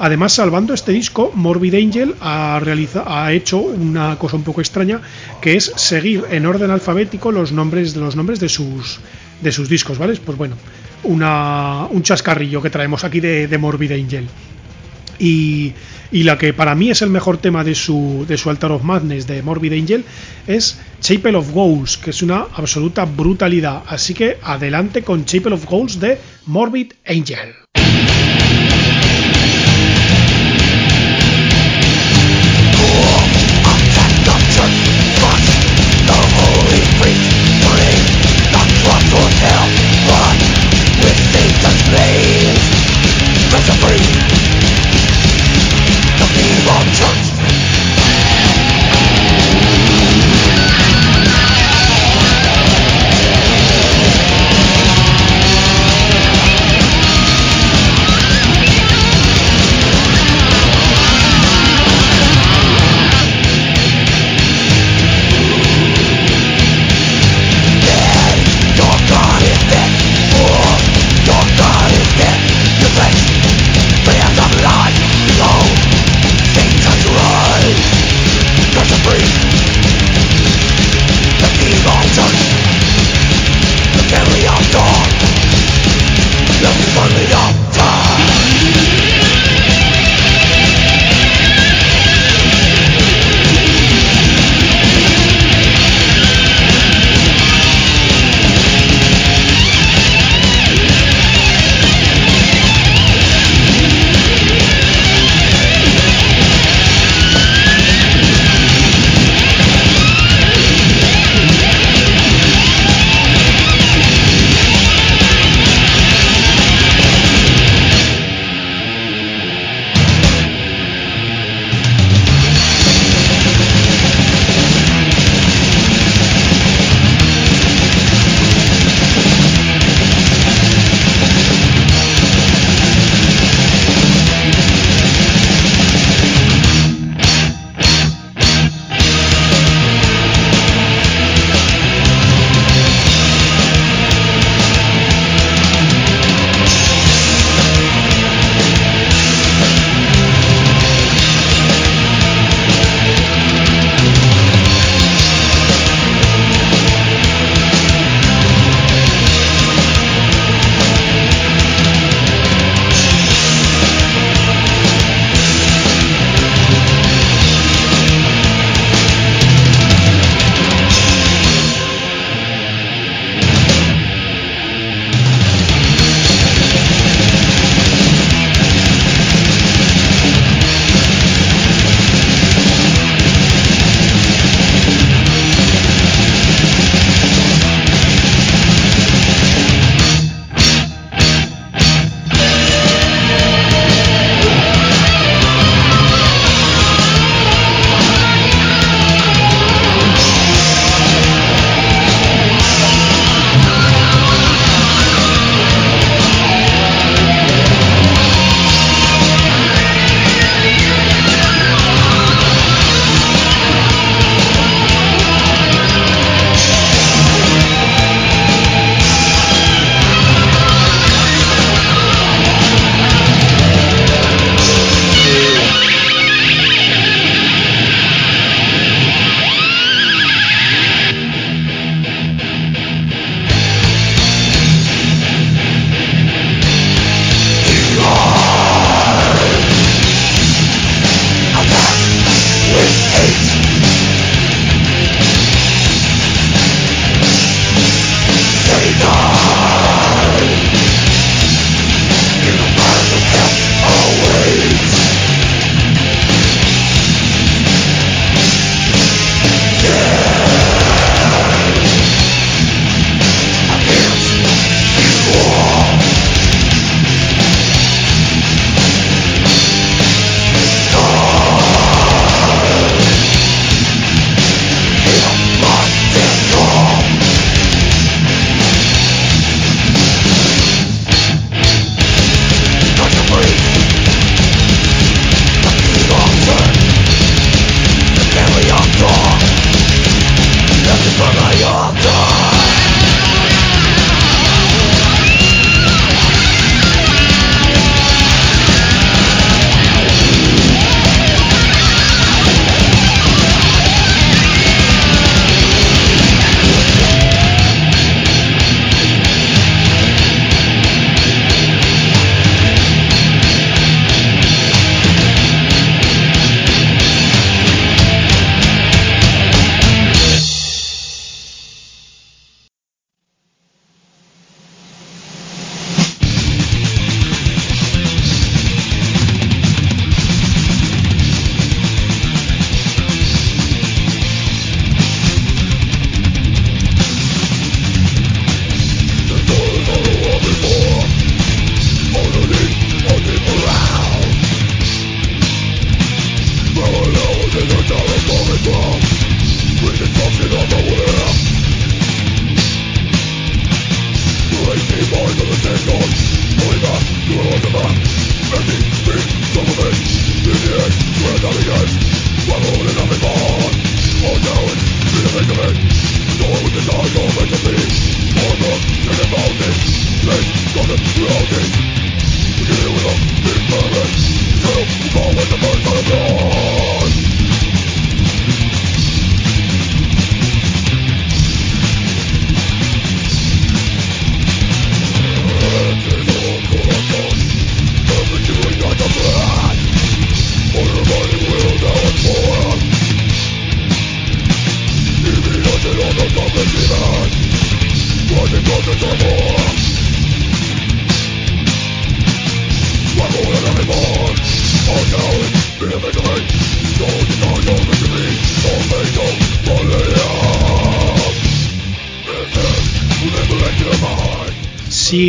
Además, 0.00 0.32
salvando 0.32 0.74
este 0.74 0.90
disco, 0.90 1.30
Morbid 1.36 1.76
Angel 1.76 2.16
ha, 2.20 3.30
hecho 3.30 3.58
una 3.58 4.18
cosa 4.18 4.34
un 4.34 4.42
poco 4.42 4.60
extraña, 4.60 5.02
que 5.40 5.54
es 5.54 5.72
seguir 5.76 6.24
en 6.32 6.46
orden 6.46 6.72
alfabético 6.72 7.30
los 7.30 7.52
nombres, 7.52 7.94
los 7.94 8.16
nombres 8.16 8.40
de, 8.40 8.48
sus, 8.48 8.98
discos, 9.68 9.98
¿vale? 9.98 10.16
Pues 10.16 10.36
bueno, 10.36 10.56
una, 11.04 11.86
un 11.92 12.02
chascarrillo 12.02 12.60
que 12.60 12.70
traemos 12.70 13.04
aquí 13.04 13.20
de 13.20 13.56
Morbid 13.56 13.92
Angel. 13.92 14.26
Y, 15.18 15.74
la 16.12 16.38
que 16.38 16.52
para 16.52 16.74
mí 16.74 16.90
es 16.90 17.02
el 17.02 17.10
mejor 17.10 17.38
tema 17.38 17.64
de 17.64 17.74
su, 17.74 18.24
de 18.28 18.38
su 18.38 18.50
Altar 18.50 18.72
of 18.72 18.82
Madness 18.82 19.26
de 19.26 19.42
Morbid 19.42 19.72
Angel 19.72 20.04
es 20.46 20.78
Chapel 21.00 21.34
of 21.34 21.50
Ghosts, 21.52 21.98
que 21.98 22.10
es 22.10 22.22
una 22.22 22.46
absoluta 22.54 23.04
brutalidad. 23.04 23.82
Así 23.86 24.14
que 24.14 24.38
adelante 24.42 25.02
con 25.02 25.24
Chapel 25.24 25.54
of 25.54 25.66
Ghosts 25.66 26.00
de 26.00 26.18
Morbid 26.46 26.92
Angel. 27.06 27.54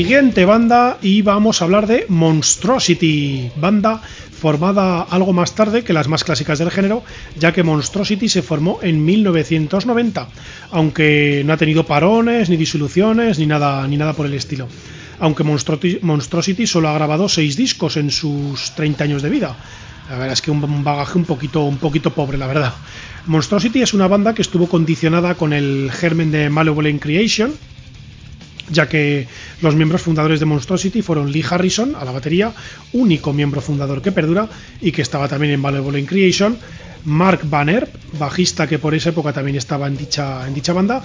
Siguiente 0.06 0.46
banda 0.46 1.00
y 1.02 1.24
vamos 1.24 1.60
a 1.60 1.66
hablar 1.66 1.88
de 1.88 2.06
Monstrosity, 2.10 3.50
banda 3.56 4.04
formada 4.40 5.02
algo 5.02 5.34
más 5.34 5.56
tarde 5.56 5.84
que 5.84 5.94
las 5.94 6.08
más 6.08 6.24
clásicas 6.24 6.60
del 6.60 6.70
género, 6.70 7.04
ya 7.40 7.52
que 7.52 7.64
Monstrosity 7.64 8.30
se 8.30 8.44
formó 8.44 8.78
en 8.84 9.04
1990, 9.04 10.30
aunque 10.70 11.42
no 11.44 11.54
ha 11.54 11.58
tenido 11.58 11.88
parones, 11.88 12.52
ni 12.52 12.56
disoluciones, 12.56 13.40
ni 13.40 13.48
nada, 13.48 13.88
ni 13.88 13.98
nada 13.98 14.14
por 14.14 14.28
el 14.28 14.36
estilo. 14.36 14.68
Aunque 15.18 15.44
Monstrosity 15.44 16.68
solo 16.68 16.90
ha 16.90 16.94
grabado 16.94 17.28
6 17.28 17.58
discos 17.58 17.98
en 17.98 18.12
sus 18.12 18.76
30 18.76 19.06
años 19.06 19.24
de 19.24 19.32
vida. 19.32 19.56
La 20.12 20.18
verdad 20.20 20.34
es 20.34 20.42
que 20.44 20.52
un 20.52 20.84
bagaje 20.84 21.18
un 21.18 21.26
poquito, 21.26 21.64
un 21.64 21.78
poquito 21.78 22.12
pobre, 22.12 22.38
la 22.38 22.46
verdad. 22.46 22.76
Monstrosity 23.26 23.82
es 23.82 23.96
una 23.96 24.08
banda 24.08 24.36
que 24.36 24.44
estuvo 24.44 24.70
condicionada 24.70 25.34
con 25.34 25.52
el 25.52 25.90
germen 25.92 26.30
de 26.30 26.52
Malevolent 26.52 27.02
Creation, 27.02 27.56
ya 28.70 28.88
que 28.88 29.28
los 29.62 29.76
miembros 29.76 30.02
fundadores 30.02 30.40
de 30.40 30.46
Monstrosity 30.46 31.02
fueron 31.02 31.32
Lee 31.32 31.46
Harrison 31.48 31.96
a 31.96 32.06
la 32.06 32.12
batería, 32.12 32.54
único 32.94 33.34
miembro 33.34 33.62
fundador 33.62 34.02
que 34.02 34.12
perdura 34.12 34.50
y 34.82 34.92
que 34.92 35.02
estaba 35.02 35.28
también 35.28 35.54
en 35.54 35.60
Malevolent 35.60 36.08
Creation, 36.08 36.58
Mark 37.06 37.42
Banner, 37.44 37.88
bajista 38.18 38.68
que 38.68 38.80
por 38.80 38.96
esa 38.96 39.10
época 39.10 39.32
también 39.32 39.58
estaba 39.58 39.88
en 39.88 39.96
dicha, 39.96 40.48
en 40.48 40.56
dicha 40.56 40.74
banda, 40.74 41.04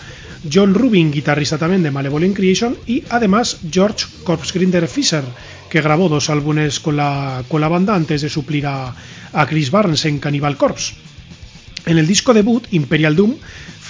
John 0.50 0.74
Rubin, 0.74 1.10
guitarrista 1.10 1.58
también 1.58 1.82
de 1.82 1.90
Malevolent 1.90 2.34
Creation 2.34 2.76
y 2.86 3.04
además 3.10 3.58
George 3.70 4.06
Corpsegrinder 4.24 4.88
Fisher, 4.88 5.24
que 5.68 5.82
grabó 5.82 6.08
dos 6.08 6.30
álbumes 6.30 6.80
con 6.80 6.96
la, 6.96 7.44
con 7.48 7.60
la 7.60 7.68
banda 7.68 7.94
antes 7.94 8.22
de 8.22 8.30
suplir 8.30 8.66
a, 8.66 8.94
a 9.32 9.46
Chris 9.46 9.70
Barnes 9.70 10.06
en 10.06 10.18
Cannibal 10.18 10.56
Corpse. 10.56 10.94
En 11.86 11.98
el 11.98 12.06
disco 12.06 12.32
debut, 12.32 12.66
Imperial 12.70 13.16
Doom, 13.16 13.36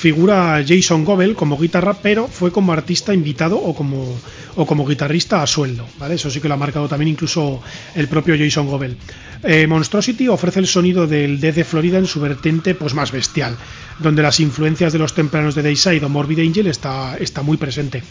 figura 0.01 0.65
Jason 0.67 1.05
Gobel 1.05 1.35
como 1.35 1.59
guitarra, 1.59 1.93
pero 1.93 2.27
fue 2.27 2.51
como 2.51 2.73
artista 2.73 3.13
invitado 3.13 3.59
o 3.59 3.75
como, 3.75 4.19
o 4.57 4.65
como 4.65 4.87
guitarrista 4.87 5.43
a 5.43 5.47
sueldo, 5.47 5.87
¿vale? 5.99 6.15
Eso 6.15 6.31
sí 6.31 6.41
que 6.41 6.49
lo 6.49 6.55
ha 6.55 6.57
marcado 6.57 6.89
también 6.89 7.11
incluso 7.11 7.61
el 7.95 8.09
propio 8.09 8.35
Jason 8.35 8.67
Gobel. 8.67 8.97
Eh, 9.43 9.67
Monstrosity 9.67 10.27
ofrece 10.29 10.59
el 10.59 10.67
sonido 10.67 11.07
del 11.07 11.39
Death 11.39 11.55
de 11.55 11.65
Florida 11.65 11.99
en 11.99 12.07
su 12.07 12.19
vertiente 12.19 12.75
pues, 12.75 12.95
más 12.95 13.13
bestial, 13.13 13.59
donde 13.99 14.23
las 14.23 14.41
influencias 14.41 14.95
de 14.95 14.99
los 15.01 15.13
tempranos 15.13 15.55
de 15.55 15.65
Dayside 15.65 16.03
o 16.03 16.09
Morbid 16.09 16.41
Angel 16.41 16.69
está, 16.69 17.19
está 17.19 17.43
muy 17.43 17.59
presente. 17.59 18.03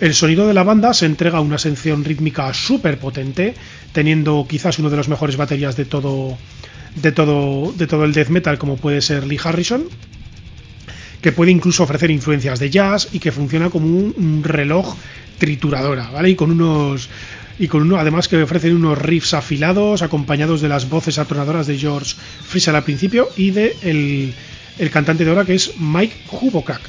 El 0.00 0.14
sonido 0.14 0.48
de 0.48 0.54
la 0.54 0.64
banda 0.64 0.92
se 0.94 1.06
entrega 1.06 1.40
una 1.40 1.58
sección 1.58 2.04
rítmica 2.04 2.52
súper 2.54 2.98
potente, 2.98 3.54
teniendo 3.92 4.44
quizás 4.48 4.80
uno 4.80 4.90
de 4.90 4.96
los 4.96 5.08
mejores 5.08 5.36
baterías 5.36 5.76
de 5.76 5.84
todo, 5.84 6.36
de 6.96 7.12
todo, 7.12 7.70
de 7.70 7.86
todo 7.86 8.04
el 8.04 8.12
death 8.12 8.30
metal, 8.30 8.58
como 8.58 8.76
puede 8.76 9.00
ser 9.00 9.28
Lee 9.28 9.38
Harrison, 9.40 9.84
que 11.20 11.32
puede 11.32 11.50
incluso 11.50 11.82
ofrecer 11.82 12.10
influencias 12.10 12.58
de 12.58 12.70
jazz 12.70 13.08
y 13.12 13.18
que 13.18 13.32
funciona 13.32 13.70
como 13.70 13.86
un, 13.86 14.42
reloj 14.44 14.96
trituradora, 15.38 16.10
¿vale? 16.10 16.30
Y 16.30 16.34
con 16.34 16.50
unos 16.50 17.08
y 17.58 17.68
con 17.68 17.82
uno 17.82 17.98
además 17.98 18.26
que 18.26 18.42
ofrecen 18.42 18.74
unos 18.74 18.96
riffs 18.98 19.34
afilados 19.34 20.00
acompañados 20.00 20.62
de 20.62 20.68
las 20.68 20.88
voces 20.88 21.18
atronadoras 21.18 21.66
de 21.66 21.78
George 21.78 22.14
Friesel 22.42 22.74
al 22.74 22.84
principio 22.84 23.28
y 23.36 23.50
de 23.50 23.76
el, 23.82 24.90
cantante 24.90 25.24
de 25.24 25.30
ahora 25.30 25.44
que 25.44 25.54
es 25.54 25.72
Mike 25.78 26.14
Hubokak. 26.30 26.80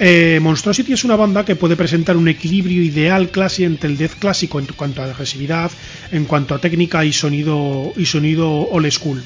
Eh, 0.00 0.38
Monstrosity 0.40 0.92
es 0.92 1.04
una 1.04 1.16
banda 1.16 1.44
que 1.44 1.56
puede 1.56 1.76
presentar 1.76 2.16
un 2.16 2.28
equilibrio 2.28 2.82
ideal 2.82 3.30
clase 3.30 3.64
entre 3.64 3.90
el 3.90 3.98
death 3.98 4.14
clásico 4.18 4.58
en 4.58 4.66
cuanto 4.66 5.02
a 5.02 5.06
agresividad, 5.06 5.70
en 6.12 6.24
cuanto 6.24 6.54
a 6.54 6.60
técnica 6.60 7.04
y 7.04 7.12
sonido 7.12 7.92
y 7.96 8.06
sonido 8.06 8.48
old 8.48 8.90
school. 8.90 9.22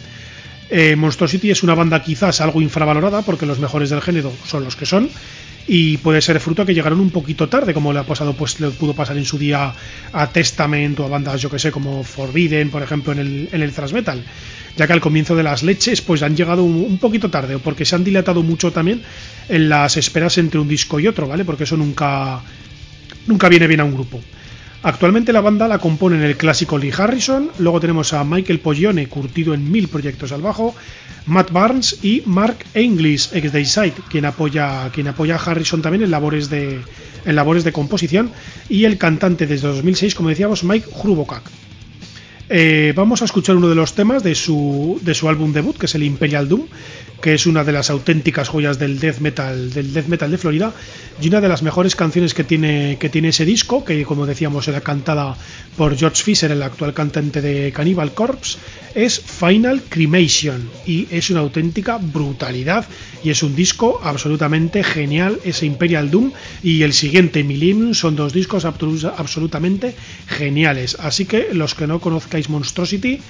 Eh, 0.75 0.97
Monstrosity 0.97 1.51
es 1.51 1.63
una 1.63 1.75
banda 1.75 2.03
quizás 2.03 2.41
algo 2.41 2.63
infravalorada 2.63 3.21
porque 3.21 3.45
los 3.45 3.59
mejores 3.59 3.91
del 3.91 4.01
género 4.01 4.33
son 4.47 4.65
los 4.65 4.75
que 4.75 4.87
son 4.87 5.11
y 5.69 5.99
puede 5.99 6.23
ser 6.23 6.41
fruto 6.41 6.65
que 6.65 6.73
llegaron 6.73 6.99
un 6.99 7.11
poquito 7.11 7.47
tarde, 7.47 7.75
como 7.75 7.93
le 7.93 7.99
ha 7.99 8.05
pasado, 8.05 8.33
pues 8.33 8.59
le 8.59 8.71
pudo 8.71 8.95
pasar 8.95 9.19
en 9.19 9.27
su 9.27 9.37
día 9.37 9.75
a 10.15 10.27
Testament 10.29 10.99
o 10.99 11.05
a 11.05 11.09
bandas, 11.09 11.43
yo 11.43 11.51
que 11.51 11.59
sé, 11.59 11.71
como 11.71 12.03
Forbidden, 12.03 12.71
por 12.71 12.83
ejemplo, 12.83 13.13
en 13.13 13.19
el, 13.19 13.49
en 13.53 13.61
el 13.61 13.71
thrash 13.71 13.93
metal, 13.93 14.25
ya 14.75 14.87
que 14.87 14.93
al 14.95 15.03
comienzo 15.03 15.37
de 15.37 15.43
las 15.43 15.63
leches, 15.63 16.01
pues 16.01 16.23
han 16.23 16.35
llegado 16.35 16.65
un, 16.65 16.77
un, 16.77 16.97
poquito 16.97 17.29
tarde, 17.29 17.59
porque 17.59 17.85
se 17.85 17.95
han 17.95 18.03
dilatado 18.03 18.43
mucho 18.43 18.73
también 18.73 19.03
en 19.51 19.69
las 19.69 19.99
esperas 19.99 20.39
entre 20.39 20.59
un 20.59 20.69
disco 20.69 20.99
y 20.99 21.07
otro, 21.07 21.29
¿vale? 21.29 21.45
Porque 21.45 21.65
eso 21.65 21.77
nunca, 21.77 22.41
nunca 23.27 23.51
viene 23.51 23.67
bien 23.67 23.81
a 23.81 23.85
un 23.85 23.93
grupo. 23.93 24.23
Actualmente 24.85 25.33
la 25.33 25.41
banda 25.41 25.69
la 25.69 25.79
componen 25.79 26.23
el 26.23 26.37
clásico 26.37 26.77
Lee 26.77 26.93
Harrison, 26.97 27.51
luego 27.61 27.79
tenemos 27.79 28.13
a 28.13 28.25
Michael 28.25 28.59
Poglione, 28.59 29.07
curtido 29.07 29.55
en 29.55 29.71
mil 29.71 29.87
proyectos 29.87 30.33
al 30.33 30.43
bajo, 30.43 30.75
Matt 31.27 31.53
Barnes 31.53 32.01
y 32.03 32.25
Mark 32.27 32.57
English, 32.75 33.29
ex 33.33 33.53
Dayside, 33.53 33.95
quien 34.11 34.25
apoya, 34.25 34.91
quien 34.93 35.07
apoya 35.07 35.37
a 35.37 35.39
Harrison 35.39 35.83
también 35.83 36.03
en 36.03 36.11
labores, 36.11 36.51
de, 36.51 36.81
en 37.25 37.37
labores 37.37 37.63
de 37.63 37.71
composición, 37.71 38.33
y 38.69 38.85
el 38.85 38.99
cantante 38.99 39.47
desde 39.47 39.69
2006, 39.69 40.17
como 40.17 40.31
decíamos, 40.31 40.65
Mike 40.65 40.89
Hrubokak. 41.01 41.45
Eh, 42.55 42.93
vamos 42.95 43.23
a 43.23 43.25
escuchar 43.25 43.57
uno 43.57 43.71
de 43.71 43.75
los 43.75 43.95
temas 43.95 44.23
de 44.23 44.35
su, 44.35 45.01
de 45.01 45.15
su 45.15 45.27
álbum 45.27 45.55
debut, 45.55 45.79
que 45.79 45.87
es 45.87 45.95
el 45.95 46.03
Imperial 46.03 46.51
Doom, 46.51 46.67
que 47.23 47.33
es 47.33 47.47
una 47.47 47.65
de 47.65 47.73
las 47.73 47.89
auténticas 47.89 48.51
joyas 48.51 48.79
del 48.79 49.01
death 49.01 49.21
metal, 49.21 49.73
del 49.73 49.95
death 49.95 50.07
metal 50.07 50.31
de 50.31 50.37
Florida, 50.37 50.75
y 51.19 51.29
una 51.29 51.41
de 51.41 51.49
las 51.49 51.63
mejores 51.63 51.97
canciones 51.97 52.35
que 52.35 52.45
tiene, 52.45 52.99
que 53.01 53.09
tiene 53.09 53.29
ese 53.29 53.47
disco, 53.47 53.87
que 53.87 54.05
como 54.05 54.27
decíamos 54.27 54.69
era 54.69 54.83
cantada 54.83 55.35
por 55.79 55.97
George 55.97 56.23
Fisher, 56.23 56.51
el 56.51 56.63
actual 56.63 56.93
cantante 56.93 57.41
de 57.41 57.73
Cannibal 57.73 58.13
Corpse, 58.13 58.59
es 58.95 59.21
Final 59.21 59.83
Cremation, 59.89 60.69
y 60.87 61.09
es 61.11 61.31
una 61.31 61.41
auténtica 61.41 61.99
brutalidad, 61.99 62.87
y 63.25 63.31
es 63.31 63.43
un 63.43 63.55
disco 63.55 64.01
absolutamente 64.03 64.85
genial, 64.85 65.39
ese 65.45 65.67
Imperial 65.67 66.11
Doom, 66.11 66.33
y 66.63 66.83
el 66.83 66.93
siguiente 66.93 67.45
Milim 67.45 67.95
son 67.95 68.17
dos 68.17 68.33
discos 68.33 68.65
absolutamente 68.65 69.95
geniales, 70.27 70.97
así 71.01 71.25
que 71.25 71.49
los 71.53 71.75
que 71.75 71.87
no 71.87 72.01
conozcáis 72.01 72.49
Monstrosity, 72.49 73.21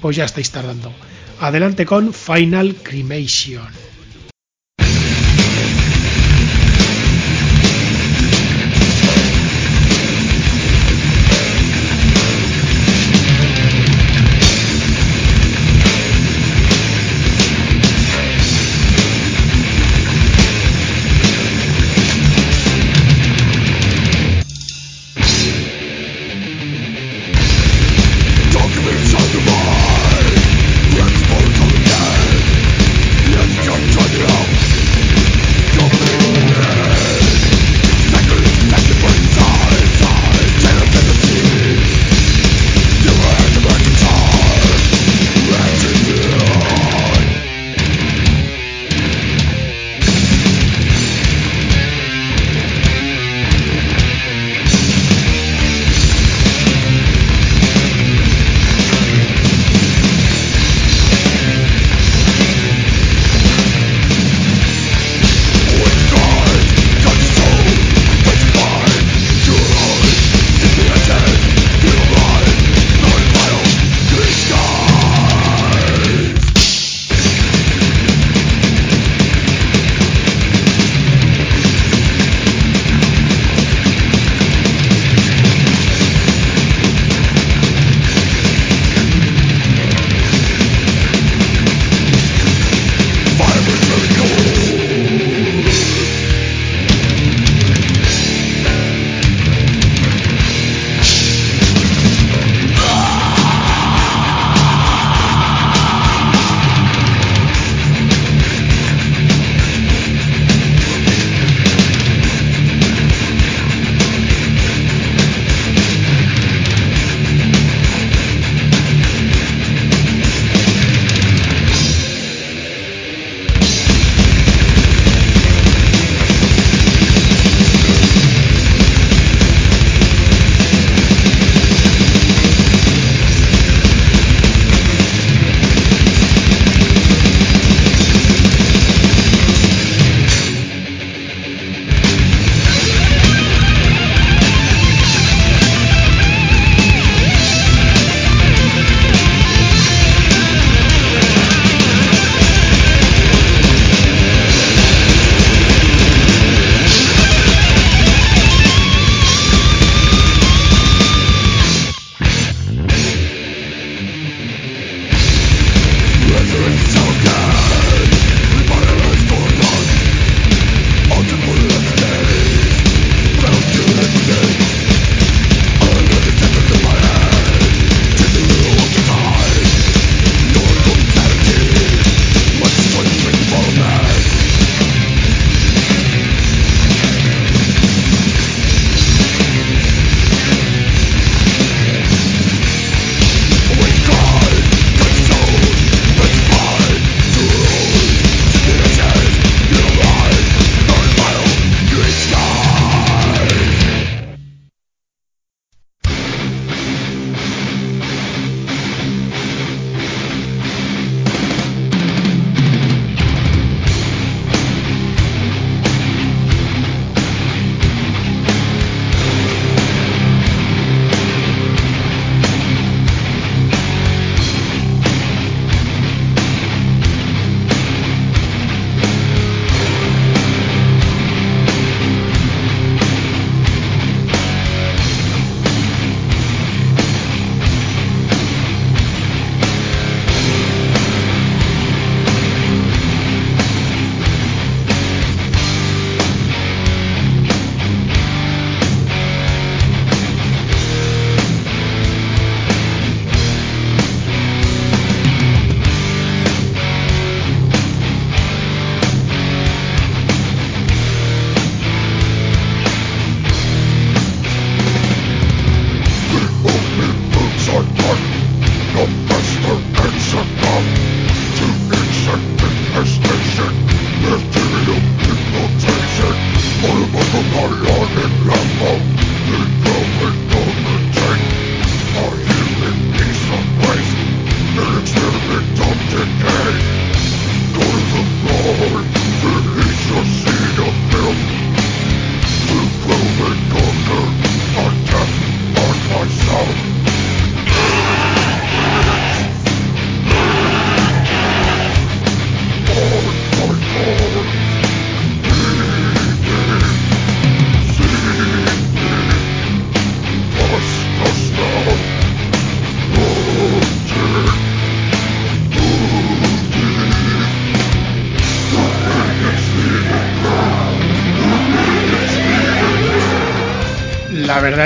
pues 0.00 0.16
ya 0.16 0.24
estáis 0.24 0.50
tardando. 0.50 0.92
Adelante 1.40 1.86
con 1.86 2.12
Final 2.12 2.76
Cremation. 2.76 3.93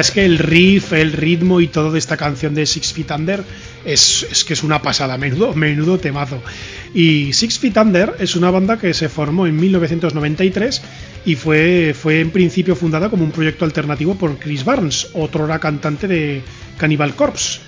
Es 0.01 0.11
que 0.11 0.25
el 0.25 0.39
riff, 0.39 0.93
el 0.93 1.13
ritmo 1.13 1.61
y 1.61 1.69
todo 1.69 1.91
de 1.93 1.99
esta 1.99 2.17
canción 2.17 2.55
de 2.55 2.67
Six 2.67 2.93
Feet 2.93 3.11
Under 3.11 3.45
es, 3.85 4.45
que 4.47 4.53
es 4.53 4.63
una 4.63 4.83
pasada, 4.83 5.17
menudo, 5.17 5.55
menudo 5.55 5.99
temazo. 5.99 6.43
Y 6.95 7.33
Six 7.33 7.59
Feet 7.59 7.77
Under 7.77 8.15
es 8.19 8.37
una 8.37 8.51
banda 8.51 8.79
que 8.79 8.93
se 8.95 9.09
formó 9.09 9.47
en 9.47 9.57
1993 9.57 10.83
y 11.25 11.35
fue, 11.37 11.95
fue 11.99 12.21
en 12.21 12.31
principio 12.31 12.77
fundada 12.77 13.09
como 13.09 13.25
un 13.25 13.31
proyecto 13.31 13.65
alternativo 13.65 14.15
por 14.15 14.39
Chris 14.39 14.65
Barnes, 14.65 15.09
otro 15.15 15.47
era 15.47 15.59
cantante 15.59 16.07
de 16.07 16.43
Cannibal 16.77 17.15
Corpse, 17.15 17.61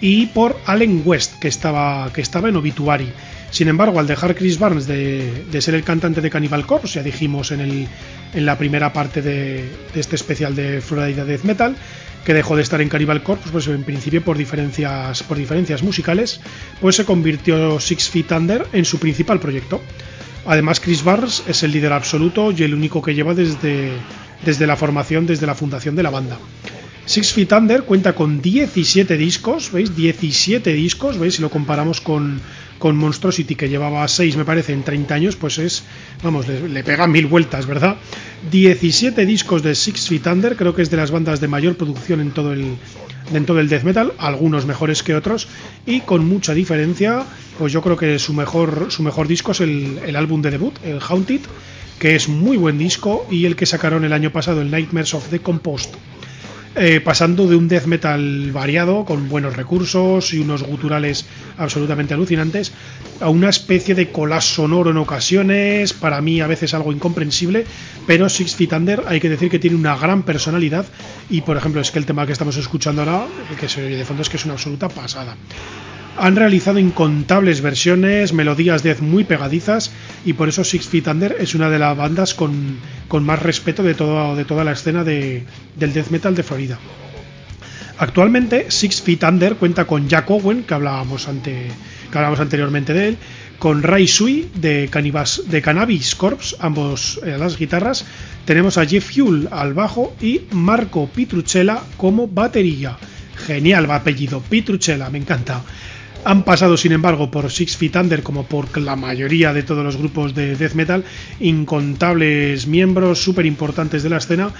y 0.00 0.26
por 0.26 0.56
Allen 0.66 1.02
West, 1.04 1.38
que 1.38 1.48
estaba, 1.48 2.12
que 2.12 2.20
estaba 2.20 2.48
en 2.48 2.56
Obituary. 2.56 3.12
Sin 3.54 3.68
embargo, 3.68 4.00
al 4.00 4.08
dejar 4.08 4.34
Chris 4.34 4.58
Barnes 4.58 4.88
de, 4.88 5.60
ser 5.60 5.76
el 5.76 5.84
cantante 5.84 6.20
de 6.20 6.28
Cannibal 6.28 6.66
Corpse, 6.66 6.94
ya 6.94 7.04
dijimos 7.04 7.52
en, 7.52 7.60
el, 7.60 7.86
en 8.32 8.46
la 8.46 8.58
primera 8.58 8.92
parte 8.92 9.22
de, 9.22 9.70
este 9.94 10.16
especial 10.16 10.56
de 10.56 10.80
Florida 10.80 11.24
Death 11.24 11.44
Metal, 11.44 11.76
que 12.24 12.34
dejó 12.34 12.56
de 12.56 12.62
estar 12.62 12.80
en 12.80 12.88
Cannibal 12.88 13.22
Corpse, 13.22 13.50
pues 13.52 13.68
en 13.68 13.84
principio 13.84 14.24
por 14.24 14.36
diferencias, 14.36 15.22
por 15.22 15.38
diferencias 15.38 15.84
musicales, 15.84 16.40
pues 16.80 16.96
se 16.96 17.04
convirtió 17.04 17.78
Six 17.78 18.10
Feet 18.10 18.32
Under 18.32 18.66
en 18.72 18.84
su 18.84 18.98
principal 18.98 19.38
proyecto. 19.38 19.80
Además, 20.46 20.80
Chris 20.80 21.04
Barnes 21.04 21.44
es 21.46 21.62
el 21.62 21.70
líder 21.70 21.92
absoluto 21.92 22.50
y 22.50 22.64
el 22.64 22.74
único 22.74 23.02
que 23.02 23.14
lleva 23.14 23.34
desde, 23.34 23.92
desde 24.44 24.66
la 24.66 24.74
formación, 24.74 25.26
desde 25.26 25.46
la 25.46 25.54
fundación 25.54 25.94
de 25.94 26.02
la 26.02 26.10
banda. 26.10 26.38
Six 27.06 27.32
Feet 27.32 27.52
Under 27.52 27.82
cuenta 27.82 28.14
con 28.14 28.40
17 28.40 29.16
discos, 29.18 29.70
¿veis? 29.70 29.94
17 29.94 30.72
discos, 30.72 31.18
¿veis? 31.18 31.34
Si 31.34 31.42
lo 31.42 31.50
comparamos 31.50 32.00
con, 32.00 32.40
con 32.78 32.96
Monstrosity, 32.96 33.54
que 33.56 33.68
llevaba 33.68 34.08
6, 34.08 34.36
me 34.38 34.44
parece, 34.46 34.72
en 34.72 34.84
30 34.84 35.14
años, 35.14 35.36
pues 35.36 35.58
es, 35.58 35.84
vamos, 36.22 36.48
le, 36.48 36.82
pega 36.82 37.06
mil 37.06 37.26
vueltas, 37.26 37.66
¿verdad? 37.66 37.96
17 38.50 39.26
discos 39.26 39.62
de 39.62 39.74
Six 39.74 40.08
Feet 40.08 40.26
Under, 40.26 40.56
creo 40.56 40.74
que 40.74 40.80
es 40.80 40.90
de 40.90 40.96
las 40.96 41.10
bandas 41.10 41.40
de 41.40 41.48
mayor 41.48 41.76
producción 41.76 42.22
en 42.22 42.30
todo 42.30 42.54
el, 42.54 42.76
dentro 43.30 43.54
del 43.54 43.68
death 43.68 43.82
metal, 43.82 44.14
algunos 44.16 44.64
mejores 44.64 45.02
que 45.02 45.14
otros, 45.14 45.46
y 45.84 46.00
con 46.00 46.26
mucha 46.26 46.54
diferencia, 46.54 47.24
pues 47.58 47.70
yo 47.70 47.82
creo 47.82 47.98
que 47.98 48.18
su 48.18 48.32
mejor, 48.32 48.86
su 48.88 49.02
mejor 49.02 49.28
disco 49.28 49.52
es 49.52 49.60
el, 49.60 50.00
el 50.06 50.16
álbum 50.16 50.40
de 50.40 50.52
debut, 50.52 50.74
el 50.84 51.00
Haunted, 51.06 51.42
que 51.98 52.16
es 52.16 52.30
muy 52.30 52.56
buen 52.56 52.78
disco, 52.78 53.26
y 53.30 53.44
el 53.44 53.56
que 53.56 53.66
sacaron 53.66 54.04
el 54.04 54.14
año 54.14 54.30
pasado, 54.30 54.62
el 54.62 54.70
Nightmares 54.70 55.12
of 55.12 55.28
the 55.28 55.40
Compost. 55.40 55.94
Eh, 56.76 57.00
pasando 57.00 57.46
de 57.46 57.54
un 57.54 57.68
death 57.68 57.86
metal 57.86 58.50
variado, 58.50 59.04
con 59.04 59.28
buenos 59.28 59.54
recursos 59.54 60.34
y 60.34 60.40
unos 60.40 60.64
guturales 60.64 61.24
absolutamente 61.56 62.14
alucinantes, 62.14 62.72
a 63.20 63.28
una 63.28 63.48
especie 63.48 63.94
de 63.94 64.10
collage 64.10 64.54
sonoro 64.54 64.90
en 64.90 64.96
ocasiones, 64.96 65.92
para 65.92 66.20
mí 66.20 66.40
a 66.40 66.48
veces 66.48 66.74
algo 66.74 66.92
incomprensible, 66.92 67.64
pero 68.08 68.28
Six 68.28 68.56
Feet 68.56 68.72
hay 69.06 69.20
que 69.20 69.28
decir 69.28 69.50
que 69.50 69.60
tiene 69.60 69.76
una 69.76 69.96
gran 69.96 70.24
personalidad 70.24 70.84
y 71.30 71.42
por 71.42 71.56
ejemplo 71.56 71.80
es 71.80 71.92
que 71.92 72.00
el 72.00 72.06
tema 72.06 72.26
que 72.26 72.32
estamos 72.32 72.56
escuchando 72.56 73.02
ahora, 73.02 73.26
que 73.60 73.68
se 73.68 73.84
oye 73.86 73.96
de 73.96 74.04
fondo 74.04 74.22
es 74.22 74.28
que 74.28 74.36
es 74.36 74.44
una 74.44 74.54
absoluta 74.54 74.88
pasada. 74.88 75.36
Han 76.16 76.36
realizado 76.36 76.78
incontables 76.78 77.60
versiones, 77.60 78.32
melodías 78.32 78.82
death 78.84 79.00
muy 79.00 79.24
pegadizas 79.24 79.90
y 80.24 80.34
por 80.34 80.48
eso 80.48 80.62
Six 80.62 80.86
Feet 80.86 81.08
Under 81.08 81.36
es 81.40 81.54
una 81.56 81.68
de 81.70 81.80
las 81.80 81.96
bandas 81.96 82.34
con, 82.34 82.78
más 83.20 83.42
respeto 83.42 83.82
de, 83.82 83.94
toda 83.94 84.64
la 84.64 84.72
escena 84.72 85.02
de, 85.02 85.44
del 85.74 85.92
death 85.92 86.10
metal 86.10 86.34
de 86.34 86.42
Florida. 86.44 86.78
Actualmente 87.98 88.70
Six 88.70 89.02
Feet 89.02 89.24
Under 89.24 89.56
cuenta 89.56 89.86
con 89.86 90.08
Jack 90.08 90.30
Owen, 90.30 90.62
que 90.62 90.74
hablábamos, 90.74 91.28
anteriormente 91.28 92.92
de 92.92 93.08
él, 93.08 93.18
con 93.58 93.82
Ray 93.82 94.06
Sui 94.06 94.50
de, 94.54 94.88
de 95.46 95.62
Cannabis 95.62 96.14
Corps, 96.14 96.56
ambos 96.60 97.20
a 97.24 97.38
las 97.38 97.58
guitarras. 97.58 98.04
Tenemos 98.44 98.78
a 98.78 98.86
Jeff 98.86 99.10
Huell 99.16 99.48
al 99.50 99.74
bajo 99.74 100.14
y 100.20 100.42
Marco 100.52 101.08
Pitrucella 101.08 101.82
como 101.96 102.28
batería. 102.28 102.98
Genial 103.46 103.90
apellido, 103.90 104.40
Pitrucella, 104.40 105.10
me 105.10 105.18
encanta. 105.18 105.62
Han 106.24 106.42
pasado, 106.42 106.78
sin 106.78 106.92
embargo, 106.92 107.30
por 107.30 107.50
Six 107.50 107.76
Feet 107.76 107.96
Under, 107.96 108.22
como 108.22 108.46
por 108.46 108.78
la 108.78 108.96
mayoría 108.96 109.52
de 109.52 109.62
todos 109.62 109.84
los 109.84 109.98
grupos 109.98 110.34
de 110.34 110.56
death 110.56 110.72
metal, 110.72 111.04
incontables 111.38 112.66
miembros 112.66 113.22
súper 113.22 113.44
importantes 113.44 114.02
de 114.02 114.08
la 114.08 114.16
escena, 114.16 114.50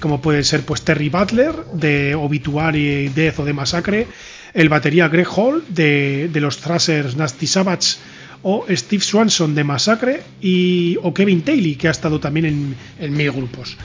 como 0.00 0.20
puede 0.20 0.44
ser 0.44 0.66
pues 0.66 0.82
Terry 0.82 1.08
Butler 1.08 1.54
de 1.72 2.14
Obituary 2.14 3.08
Death 3.08 3.38
o 3.38 3.44
de 3.46 3.52
Massacre, 3.54 4.06
el 4.52 4.68
batería 4.68 5.08
Greg 5.08 5.26
Hall 5.34 5.64
de, 5.68 6.28
de 6.30 6.40
los 6.40 6.58
Thrashers 6.58 7.16
Nasty 7.16 7.46
Savage 7.46 7.96
o 8.42 8.66
Steve 8.68 9.02
Swanson 9.02 9.54
de 9.54 9.64
Massacre 9.64 10.22
y 10.42 10.98
o 11.02 11.14
Kevin 11.14 11.40
Taylor 11.40 11.78
que 11.78 11.88
ha 11.88 11.92
estado 11.92 12.20
también 12.20 12.44
en, 12.44 12.76
en 13.00 13.16
mil 13.16 13.32
grupos. 13.32 13.78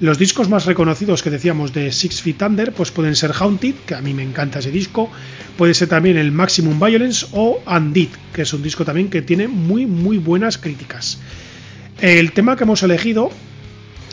Los 0.00 0.18
discos 0.18 0.48
más 0.48 0.64
reconocidos 0.64 1.22
que 1.22 1.30
decíamos 1.30 1.72
de 1.72 1.92
Six 1.92 2.22
Feet 2.22 2.42
Under 2.42 2.72
pues 2.72 2.90
pueden 2.90 3.14
ser 3.14 3.32
Haunted, 3.38 3.74
que 3.86 3.94
a 3.94 4.00
mí 4.00 4.12
me 4.12 4.22
encanta 4.22 4.58
ese 4.58 4.70
disco, 4.70 5.10
puede 5.56 5.74
ser 5.74 5.88
también 5.88 6.16
el 6.16 6.32
Maximum 6.32 6.78
Violence 6.78 7.26
o 7.32 7.62
Undid, 7.66 8.08
que 8.32 8.42
es 8.42 8.52
un 8.52 8.62
disco 8.62 8.84
también 8.84 9.08
que 9.08 9.22
tiene 9.22 9.48
muy 9.48 9.86
muy 9.86 10.18
buenas 10.18 10.58
críticas. 10.58 11.18
El 12.00 12.32
tema 12.32 12.56
que 12.56 12.64
hemos 12.64 12.82
elegido 12.82 13.30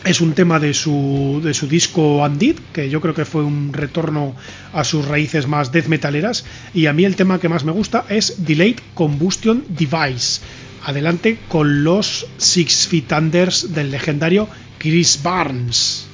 es 0.03 0.21
un 0.21 0.33
tema 0.33 0.59
de 0.59 0.73
su, 0.73 1.41
de 1.43 1.53
su 1.53 1.67
disco 1.67 2.23
Undid, 2.23 2.55
que 2.71 2.89
yo 2.89 3.01
creo 3.01 3.13
que 3.13 3.25
fue 3.25 3.43
un 3.43 3.73
retorno 3.73 4.35
a 4.73 4.83
sus 4.83 5.05
raíces 5.05 5.47
más 5.47 5.71
death 5.71 5.87
metaleras, 5.87 6.45
y 6.73 6.85
a 6.85 6.93
mí 6.93 7.05
el 7.05 7.15
tema 7.15 7.39
que 7.39 7.49
más 7.49 7.63
me 7.63 7.71
gusta 7.71 8.05
es 8.09 8.45
Delayed 8.45 8.79
Combustion 8.93 9.65
Device. 9.69 10.41
Adelante 10.83 11.39
con 11.49 11.83
los 11.83 12.25
Six 12.37 12.87
Feet 12.87 13.11
Unders 13.11 13.73
del 13.73 13.91
legendario 13.91 14.47
Chris 14.77 15.19
Barnes. 15.21 16.06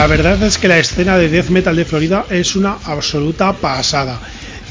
La 0.00 0.06
verdad 0.06 0.42
es 0.42 0.56
que 0.56 0.66
la 0.66 0.78
escena 0.78 1.18
de 1.18 1.28
death 1.28 1.50
metal 1.50 1.76
de 1.76 1.84
Florida 1.84 2.24
es 2.30 2.56
una 2.56 2.78
absoluta 2.86 3.52
pasada. 3.52 4.18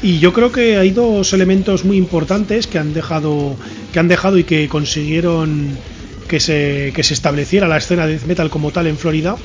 Y 0.02 0.18
yo 0.18 0.32
creo 0.32 0.50
que 0.50 0.76
hay 0.76 0.90
dos 0.90 1.32
elementos 1.32 1.84
muy 1.84 1.98
importantes 1.98 2.66
que 2.66 2.80
han 2.80 2.92
dejado, 2.92 3.54
que 3.92 4.00
han 4.00 4.08
dejado 4.08 4.38
y 4.38 4.42
que 4.42 4.68
consiguieron 4.68 5.78
que 6.26 6.40
se, 6.40 6.88
estableciera 6.88 7.68
la 7.68 7.76
escena 7.76 8.08
de 8.08 8.14
death 8.14 8.26
metal 8.26 8.50
como 8.50 8.72
tal 8.72 8.88
en 8.88 8.98
Florida, 8.98 9.36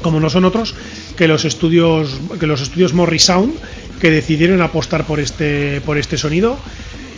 como 0.00 0.20
no 0.20 0.30
son 0.30 0.46
otros 0.46 0.74
que 1.18 1.28
los 1.28 1.44
estudios, 1.44 2.18
que 2.40 2.46
los 2.46 2.62
estudios 2.62 2.94
Morris 2.94 3.24
Sound, 3.24 3.52
que 4.00 4.10
decidieron 4.10 4.62
apostar 4.62 5.04
por 5.04 5.20
este, 5.20 5.82
por 5.82 5.98
este 5.98 6.16
sonido 6.16 6.56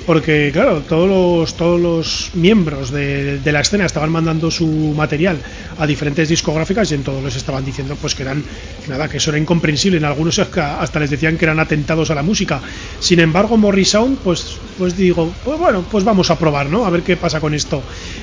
porque 0.06 0.50
claro, 0.52 0.80
todos 0.80 1.08
los, 1.08 1.54
todos 1.56 1.80
los 1.80 2.30
miembros 2.34 2.90
de, 2.90 3.40
la 3.44 3.60
escena 3.60 3.86
estaban 3.86 4.10
mandando 4.10 4.50
su 4.50 4.66
material 4.66 5.38
a 5.78 5.86
diferentes 5.86 6.28
discográficas 6.28 6.90
y 6.90 6.94
en 6.94 7.02
todos 7.02 7.22
les 7.22 7.36
estaban 7.36 7.64
diciendo 7.64 7.96
pues 8.00 8.14
que 8.14 8.22
eran 8.22 8.42
nada, 8.88 9.08
que 9.08 9.18
eso 9.18 9.30
era 9.30 9.38
incomprensible, 9.38 9.98
en 9.98 10.04
algunos 10.04 10.38
hasta 10.38 11.00
les 11.00 11.10
decían 11.10 11.36
que 11.36 11.44
eran 11.44 11.60
atentados 11.60 12.10
a 12.10 12.14
la 12.14 12.22
música. 12.22 12.60
Sin 13.00 13.20
embargo, 13.20 13.56
Morris 13.56 13.90
Sound, 13.90 14.18
pues, 14.18 14.58
pues 14.78 14.96
digo, 14.96 15.32
pues 15.44 15.58
bueno, 15.58 15.84
pues 15.90 16.04
vamos 16.04 16.30
a 16.30 16.38
probar, 16.38 16.66
¿no? 16.66 16.84
A 16.84 16.90
ver 16.90 17.02
qué 17.02 17.16
pasa 17.16 17.40
con 17.40 17.54
esto. 17.54 17.82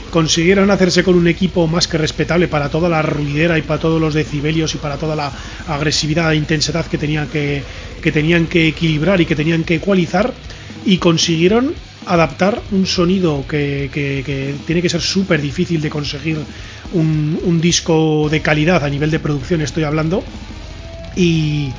Consiguieron 0.10 0.72
hacerse 0.72 1.04
con 1.04 1.16
un 1.16 1.28
equipo 1.28 1.68
más 1.68 1.88
que 1.88 1.98
respetable 1.98 2.48
para 2.48 2.70
toda 2.70 2.90
la 2.90 3.02
ruidera 3.02 3.58
y 3.58 3.62
para 3.62 3.80
todos 3.80 4.02
los 4.02 4.14
decibelios 4.14 4.74
y 4.76 4.78
para 4.78 4.98
toda 4.98 5.16
la 5.16 5.32
agresividad 5.68 6.32
e 6.32 6.36
intensidad 6.36 6.86
que 6.86 6.98
tenían 6.98 7.28
que, 7.28 7.64
que 8.02 8.12
tenían 8.12 8.48
que 8.48 8.68
equilibrar 8.68 9.22
y 9.22 9.26
que 9.26 9.36
tenían 9.36 9.64
que 9.64 9.76
ecualizar 9.76 10.34
y 10.86 10.98
consiguieron 10.98 11.74
adaptar 12.06 12.62
un 12.72 12.86
sonido 12.86 13.46
que, 13.48 13.90
tiene 14.66 14.82
que 14.82 14.90
ser 14.90 15.02
súper 15.02 15.42
difícil 15.42 15.82
de 15.82 15.90
conseguir 15.90 16.38
un, 16.94 17.60
disco 17.62 18.28
de 18.30 18.42
calidad 18.42 18.84
a 18.84 18.90
nivel 18.90 19.12
de 19.12 19.20
producción 19.20 19.62
estoy 19.62 19.84
hablando 19.84 20.24
y, 21.16 21.72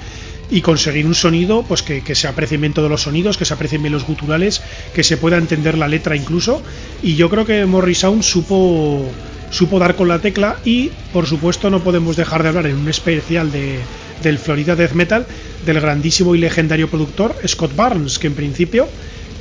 conseguir 0.63 1.07
un 1.07 1.15
sonido 1.15 1.65
pues 1.67 1.83
que, 1.83 2.15
se 2.15 2.29
aprecien 2.29 2.61
bien 2.61 2.73
todos 2.73 2.91
los 2.91 3.03
sonidos 3.03 3.37
que 3.37 3.45
se 3.45 3.55
aprecien 3.55 3.83
bien 3.83 3.93
los 3.93 4.05
guturales 4.05 4.63
que 4.95 5.03
se 5.03 5.17
pueda 5.17 5.37
entender 5.37 5.79
la 5.79 5.89
letra 5.89 6.17
incluso. 6.17 6.63
Y 7.03 7.15
yo 7.15 7.31
creo 7.31 7.47
que 7.47 7.67
Morris 7.67 7.99
Sound 7.99 8.23
supo 8.23 9.11
supo 9.51 9.81
dar 9.81 9.97
con 9.97 10.07
la 10.07 10.21
tecla 10.21 10.59
y 10.65 10.91
por 11.13 11.27
supuesto 11.27 11.71
no 11.71 11.81
podemos 11.81 12.17
dejar 12.17 12.43
de 12.43 12.49
hablar 12.51 12.67
en 12.67 12.77
un 12.77 12.89
especial 12.89 13.51
de, 13.51 13.81
del 14.23 14.39
Florida 14.39 14.77
Death 14.77 14.93
Metal 14.93 15.27
del 15.65 15.81
grandísimo 15.81 16.35
y 16.35 16.39
legendario 16.39 16.89
productor 16.89 17.37
Scott 17.47 17.75
Barnes, 17.75 18.19
que 18.19 18.27
en 18.27 18.35
principio 18.35 18.89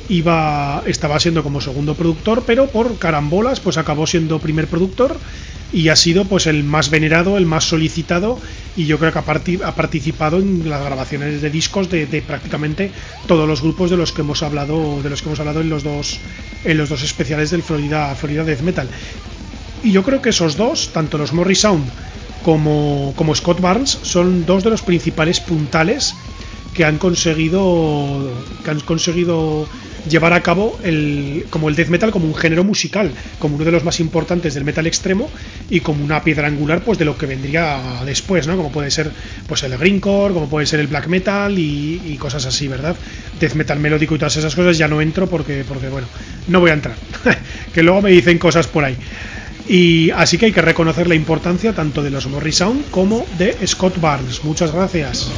iba 0.08 0.82
estaba 0.86 1.20
siendo 1.20 1.42
como 1.42 1.60
segundo 1.60 1.94
productor, 1.94 2.42
pero 2.46 2.66
por 2.66 2.98
carambolas 2.98 3.60
pues 3.60 3.78
acabó 3.78 4.06
siendo 4.06 4.38
primer 4.40 4.66
productor 4.66 5.16
y 5.72 5.88
ha 5.88 5.96
sido 5.96 6.24
pues 6.24 6.46
el 6.46 6.64
más 6.64 6.90
venerado, 6.90 7.36
el 7.36 7.46
más 7.46 7.64
solicitado 7.64 8.38
y 8.76 8.86
yo 8.86 8.98
creo 8.98 9.12
que 9.12 9.18
ha, 9.20 9.74
participado 9.74 10.38
en 10.38 10.68
las 10.68 10.84
grabaciones 10.84 11.40
de 11.40 11.50
discos 11.50 11.88
de, 11.90 12.06
prácticamente 12.26 12.90
todos 13.28 13.48
los 13.48 13.62
grupos 13.62 13.90
de 13.90 13.96
los 13.96 14.12
que 14.12 14.22
hemos 14.22 14.42
hablado 14.42 15.00
de 15.00 15.10
los 15.10 15.22
que 15.22 15.28
hemos 15.28 15.38
hablado 15.38 15.60
en 15.60 15.70
los 15.70 15.84
dos 15.84 16.18
en 16.64 16.76
los 16.76 16.88
dos 16.88 17.02
especiales 17.02 17.50
del 17.50 17.62
Florida 17.62 18.14
Florida 18.14 18.44
Death 18.44 18.62
Metal. 18.62 18.88
Y 19.82 19.92
yo 19.92 20.02
creo 20.02 20.20
que 20.20 20.28
esos 20.28 20.56
dos, 20.58 20.90
tanto 20.92 21.16
los 21.16 21.32
Morris 21.32 21.60
Sound 21.60 21.90
como, 22.42 23.12
como 23.16 23.34
Scott 23.34 23.60
Barnes 23.60 23.98
son 24.02 24.46
dos 24.46 24.64
de 24.64 24.70
los 24.70 24.82
principales 24.82 25.40
puntales 25.40 26.14
que 26.74 26.84
han 26.84 26.98
conseguido 26.98 28.30
que 28.64 28.70
han 28.70 28.80
conseguido 28.80 29.66
llevar 30.08 30.32
a 30.32 30.42
cabo 30.42 30.78
el, 30.82 31.46
como 31.50 31.68
el 31.68 31.74
death 31.74 31.88
metal 31.88 32.10
como 32.10 32.26
un 32.26 32.34
género 32.34 32.64
musical, 32.64 33.10
como 33.38 33.56
uno 33.56 33.64
de 33.64 33.72
los 33.72 33.84
más 33.84 34.00
importantes 34.00 34.54
del 34.54 34.64
metal 34.64 34.86
extremo 34.86 35.28
y 35.68 35.80
como 35.80 36.04
una 36.04 36.22
piedra 36.22 36.48
angular 36.48 36.82
pues 36.82 36.98
de 36.98 37.04
lo 37.04 37.18
que 37.18 37.26
vendría 37.26 38.00
después, 38.04 38.46
¿no? 38.46 38.56
Como 38.56 38.70
puede 38.70 38.90
ser 38.90 39.10
pues 39.46 39.62
el 39.62 39.76
greencore, 39.76 40.34
como 40.34 40.48
puede 40.48 40.66
ser 40.66 40.80
el 40.80 40.86
black 40.86 41.08
metal 41.08 41.58
y, 41.58 42.00
y, 42.06 42.16
cosas 42.16 42.46
así, 42.46 42.68
¿verdad? 42.68 42.96
Death 43.38 43.54
metal 43.54 43.78
melódico 43.78 44.14
y 44.14 44.18
todas 44.18 44.36
esas 44.36 44.54
cosas 44.54 44.78
ya 44.78 44.88
no 44.88 45.00
entro 45.00 45.26
porque 45.26 45.64
porque 45.66 45.88
bueno, 45.88 46.06
no 46.48 46.60
voy 46.60 46.70
a 46.70 46.74
entrar. 46.74 46.96
que 47.74 47.82
luego 47.82 48.02
me 48.02 48.10
dicen 48.10 48.38
cosas 48.38 48.66
por 48.66 48.84
ahí. 48.84 48.96
Y 49.70 50.10
así 50.10 50.36
que 50.36 50.46
hay 50.46 50.52
que 50.52 50.62
reconocer 50.62 51.06
la 51.06 51.14
importancia 51.14 51.72
tanto 51.72 52.02
de 52.02 52.10
los 52.10 52.26
Morris 52.26 52.56
Sound 52.56 52.90
como 52.90 53.24
de 53.38 53.56
Scott 53.68 54.00
Barnes. 54.00 54.42
Muchas 54.42 54.72
gracias. 54.72 55.30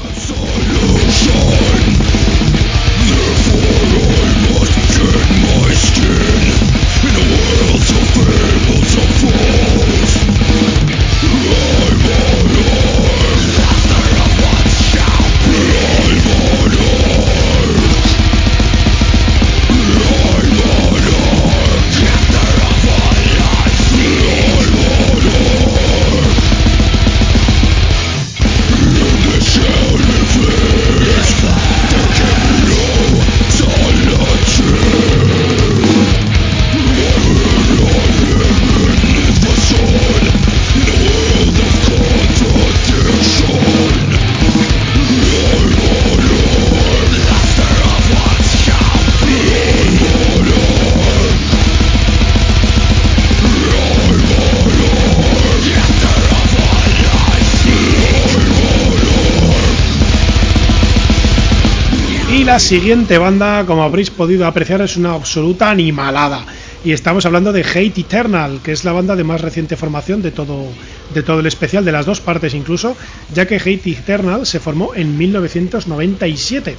La 62.53 62.59
siguiente 62.59 63.16
banda, 63.16 63.64
como 63.64 63.82
habréis 63.82 64.11
podido 64.11 64.46
apreciar, 64.46 64.82
es 64.82 64.98
una 64.98 65.14
absoluta 65.14 65.70
animalada. 65.70 66.44
Y 66.84 66.92
estamos 66.92 67.24
hablando 67.24 67.50
de 67.50 67.62
Hate 67.62 68.00
Eternal, 68.00 68.61
que 68.62 68.72
es 68.72 68.84
la 68.84 68.92
banda 68.92 69.16
de 69.16 69.24
más 69.24 69.40
reciente 69.40 69.74
formación 69.74 70.20
de 70.20 70.32
todo, 70.32 70.66
de 71.14 71.22
todo 71.22 71.40
el 71.40 71.46
especial, 71.46 71.82
de 71.82 71.92
las 71.92 72.05
dos 72.05 72.20
partes 72.20 72.53
incluso, 72.53 72.94
ya 73.32 73.46
que 73.46 73.55
Hate 73.55 73.86
Eternal 73.86 74.44
se 74.44 74.61
formó 74.61 74.94
en 74.94 75.16
1997. 75.16 76.76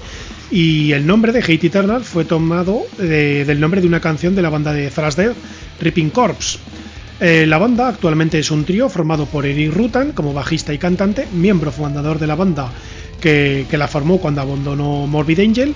Y 0.52 0.92
el 0.92 1.08
nombre 1.08 1.32
de 1.32 1.40
Hate 1.40 1.64
Eternal 1.64 2.04
fue 2.04 2.26
tomado 2.26 2.84
del 3.00 3.60
nombre 3.60 3.82
de 3.82 3.88
una 3.88 4.00
canción 4.00 4.36
de 4.36 4.44
la 4.44 4.52
banda 4.52 4.74
de 4.74 4.92
Thrash 4.92 5.16
Ripping 5.82 6.12
Corpse. 6.12 6.60
Eh, 7.20 7.46
la 7.48 7.58
banda 7.58 7.88
actualmente 7.88 8.38
es 8.38 8.52
un 8.52 8.64
trío 8.64 8.90
formado 8.90 9.26
por 9.26 9.46
Eric 9.48 9.74
Rutan 9.74 10.12
como 10.12 10.34
bajista 10.34 10.72
y 10.72 10.78
cantante, 10.78 11.28
miembro 11.34 11.72
fundador 11.72 12.20
de 12.20 12.28
la 12.28 12.36
banda 12.36 12.70
que, 13.24 13.78
la 13.78 13.88
formó 13.88 14.18
cuando 14.18 14.42
abandonó 14.42 15.08
Morbid 15.08 15.40
Angel, 15.40 15.74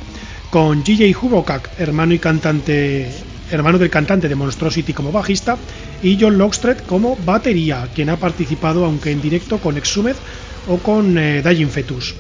con 0.50 0.84
G.J. 0.84 1.18
Hubokak, 1.18 1.80
hermano 1.80 2.14
y 2.14 2.20
cantante 2.20 3.10
hermano 3.50 3.78
del 3.78 3.90
cantante 3.90 4.28
de 4.28 4.36
Monstrosity 4.36 4.92
como 4.92 5.14
bajista, 5.14 5.58
y 6.04 6.18
John 6.20 6.38
Lockstreet 6.38 6.86
como 6.86 7.16
batería, 7.16 7.88
quien 7.96 8.10
ha 8.10 8.18
participado, 8.18 8.84
aunque 8.84 9.12
en 9.12 9.22
directo, 9.22 9.60
con 9.60 9.78
Exhumed 9.78 10.16
o 10.68 10.78
con 10.80 11.18
eh, 11.18 11.42
Dying 11.42 11.70
Fetus. 11.70 12.14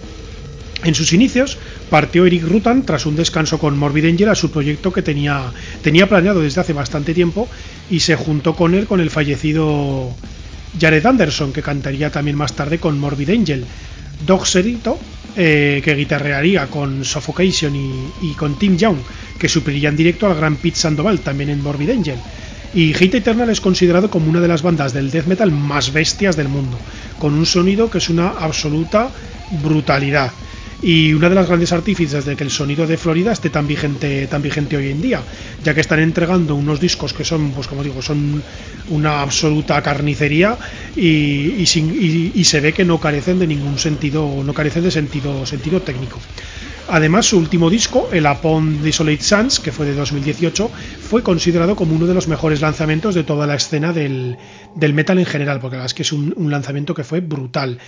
En 0.86 0.96
sus 0.96 1.12
inicios 1.12 1.58
partió 1.90 2.26
Eric 2.26 2.44
Rutan 2.44 2.84
tras 2.84 3.06
un 3.06 3.18
descanso 3.18 3.60
con 3.60 3.78
Morbid 3.78 4.06
Angel 4.06 4.30
a 4.30 4.36
su 4.36 4.52
proyecto 4.52 4.94
que 4.94 5.02
tenía, 5.02 5.52
tenía 5.82 6.08
planeado 6.08 6.40
desde 6.40 6.62
hace 6.62 6.72
bastante 6.72 7.14
tiempo 7.14 7.50
y 7.90 8.00
se 8.00 8.16
juntó 8.16 8.56
con 8.56 8.74
él 8.74 8.88
con 8.88 9.02
el 9.02 9.10
fallecido 9.10 10.10
Jared 10.80 11.06
Anderson, 11.06 11.52
que 11.52 11.62
cantaría 11.62 12.12
también 12.12 12.38
más 12.38 12.54
tarde 12.54 12.78
con 12.80 12.98
Morbid 12.98 13.32
Angel. 13.32 13.66
Dog 14.26 14.48
Serito 14.48 14.98
eh, 15.40 15.82
que 15.84 15.94
guitarrearía 15.94 16.66
con 16.66 17.06
Suffocation 17.06 17.76
y, 17.76 18.34
con 18.34 18.56
Tim 18.56 18.76
Young, 18.76 18.98
que 19.38 19.48
supliría 19.48 19.90
en 19.90 19.96
directo 19.96 20.26
al 20.26 20.36
gran 20.36 20.58
Pete 20.58 20.80
Sandoval, 20.80 21.22
también 21.22 21.52
en 21.52 21.62
Morbid 21.62 21.92
Angel. 21.92 22.20
Y 22.74 22.96
Hate 22.96 23.18
Eternal 23.18 23.50
es 23.52 23.62
considerado 23.62 24.10
como 24.10 24.30
una 24.30 24.42
de 24.42 24.48
las 24.48 24.64
bandas 24.64 24.94
del 24.94 25.12
death 25.12 25.28
metal 25.28 25.52
más 25.52 25.94
bestias 25.94 26.36
del 26.36 26.48
mundo, 26.48 26.80
con 27.20 27.36
un 27.36 27.46
sonido 27.46 27.90
que 27.90 28.00
es 28.00 28.10
una 28.10 28.30
absoluta 28.30 29.14
brutalidad 29.52 30.34
y 30.82 31.14
una 31.14 31.30
de 31.30 31.36
las 31.36 31.48
grandes 31.48 31.72
artífices 31.72 32.26
de 32.26 32.36
que 32.36 32.44
el 32.44 32.52
sonido 32.52 32.86
de 32.86 32.98
Florida 32.98 33.32
esté 33.32 33.50
tan 33.50 33.68
vigente 33.68 34.78
hoy 34.78 34.90
en 34.90 35.02
día 35.02 35.22
ya 35.64 35.74
que 35.74 35.82
están 35.82 36.00
entregando 36.00 36.56
unos 36.56 36.80
discos 36.80 37.14
que 37.14 37.24
son 37.24 37.52
pues 37.52 37.68
como 37.68 37.84
digo 37.84 38.02
son 38.02 38.44
una 38.90 39.22
absoluta 39.22 39.82
carnicería 39.82 40.58
y, 40.96 41.64
y, 41.64 42.44
se 42.44 42.62
ve 42.62 42.74
que 42.74 42.86
no 42.86 43.00
carecen 43.00 43.40
de 43.40 43.48
ningún 43.48 43.80
sentido 43.80 44.44
no 44.44 44.54
carecen 44.54 44.84
de 44.84 44.92
sentido 44.92 45.46
sentido 45.46 45.82
técnico. 45.82 46.20
Además, 46.90 47.26
su 47.26 47.38
último 47.38 47.70
disco, 47.70 48.08
el 48.14 48.26
Upon 48.26 48.82
Desolate 48.82 49.22
Sands, 49.22 49.60
que 49.60 49.74
fue 49.74 49.86
de 49.86 49.94
2018, 49.94 50.72
fue 51.02 51.22
considerado 51.22 51.76
como 51.76 51.94
uno 51.94 52.08
de 52.08 52.14
los 52.14 52.30
mejores 52.30 52.62
lanzamientos 52.62 53.14
de 53.14 53.26
toda 53.26 53.46
la 53.46 53.56
escena 53.56 53.92
del, 53.92 54.38
metal 54.94 55.20
en 55.20 55.26
general, 55.26 55.60
porque 55.60 55.76
la 55.76 55.84
verdad 55.84 55.92
es 55.92 55.94
que 55.94 56.04
es 56.04 56.12
un, 56.12 56.34
lanzamiento 56.50 56.94
que 56.94 57.04
fue 57.04 57.20
brutal. 57.20 57.80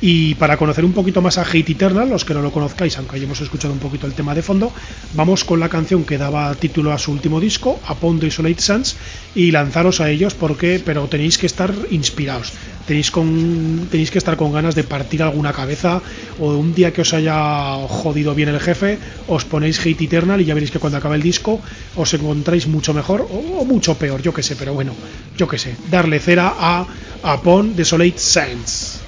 Y 0.00 0.34
para 0.34 0.56
conocer 0.56 0.84
un 0.84 0.92
poquito 0.92 1.22
más 1.22 1.38
a 1.38 1.42
Hate 1.42 1.70
Eternal, 1.70 2.08
los 2.08 2.24
que 2.24 2.34
no 2.34 2.42
lo 2.42 2.52
conozcáis, 2.52 2.98
aunque 2.98 3.16
hayamos 3.16 3.40
escuchado 3.40 3.72
un 3.72 3.80
poquito 3.80 4.06
el 4.06 4.14
tema 4.14 4.34
de 4.34 4.42
fondo, 4.42 4.72
vamos 5.14 5.44
con 5.44 5.60
la 5.60 5.68
canción 5.68 6.04
que 6.04 6.18
daba 6.18 6.54
título 6.54 6.92
a 6.92 6.98
su 6.98 7.12
último 7.12 7.40
disco, 7.40 7.80
Upon 7.88 8.18
Desolate 8.18 8.60
Sands, 8.60 8.96
y 9.34 9.50
lanzaros 9.50 10.00
a 10.00 10.10
ellos 10.10 10.34
porque, 10.34 10.82
pero 10.84 11.06
tenéis 11.06 11.38
que 11.38 11.46
estar 11.46 11.72
inspirados 11.90 12.52
tenéis, 12.86 14.10
que 14.10 14.18
estar 14.18 14.36
con 14.36 14.52
ganas 14.52 14.74
de 14.74 14.84
partir 14.84 15.22
alguna 15.22 15.52
cabeza 15.52 16.02
o 16.38 16.56
un 16.56 16.74
día 16.74 16.92
que 16.92 17.02
os 17.02 17.14
haya 17.14 17.76
jodido 17.88 18.34
bien 18.34 18.48
el 18.48 18.60
jefe, 18.60 18.98
os 19.28 19.44
ponéis 19.44 19.78
Hate 19.80 20.04
Eternal 20.04 20.40
y 20.40 20.44
ya 20.44 20.54
veréis 20.54 20.70
que 20.70 20.78
cuando 20.78 20.98
acabe 20.98 21.16
el 21.16 21.22
disco 21.22 21.60
os 21.96 22.14
encontráis 22.14 22.66
mucho 22.66 22.92
mejor 22.94 23.26
o, 23.30 23.64
mucho 23.64 23.96
peor, 23.96 24.22
yo 24.22 24.34
que 24.34 24.42
sé, 24.42 24.56
pero 24.56 24.74
bueno, 24.74 24.94
yo 25.36 25.48
que 25.48 25.58
sé, 25.58 25.76
darle 25.90 26.20
cera 26.20 26.54
a 26.58 26.86
Upon 27.22 27.74
Desolate 27.76 28.18
Sands. 28.18 29.01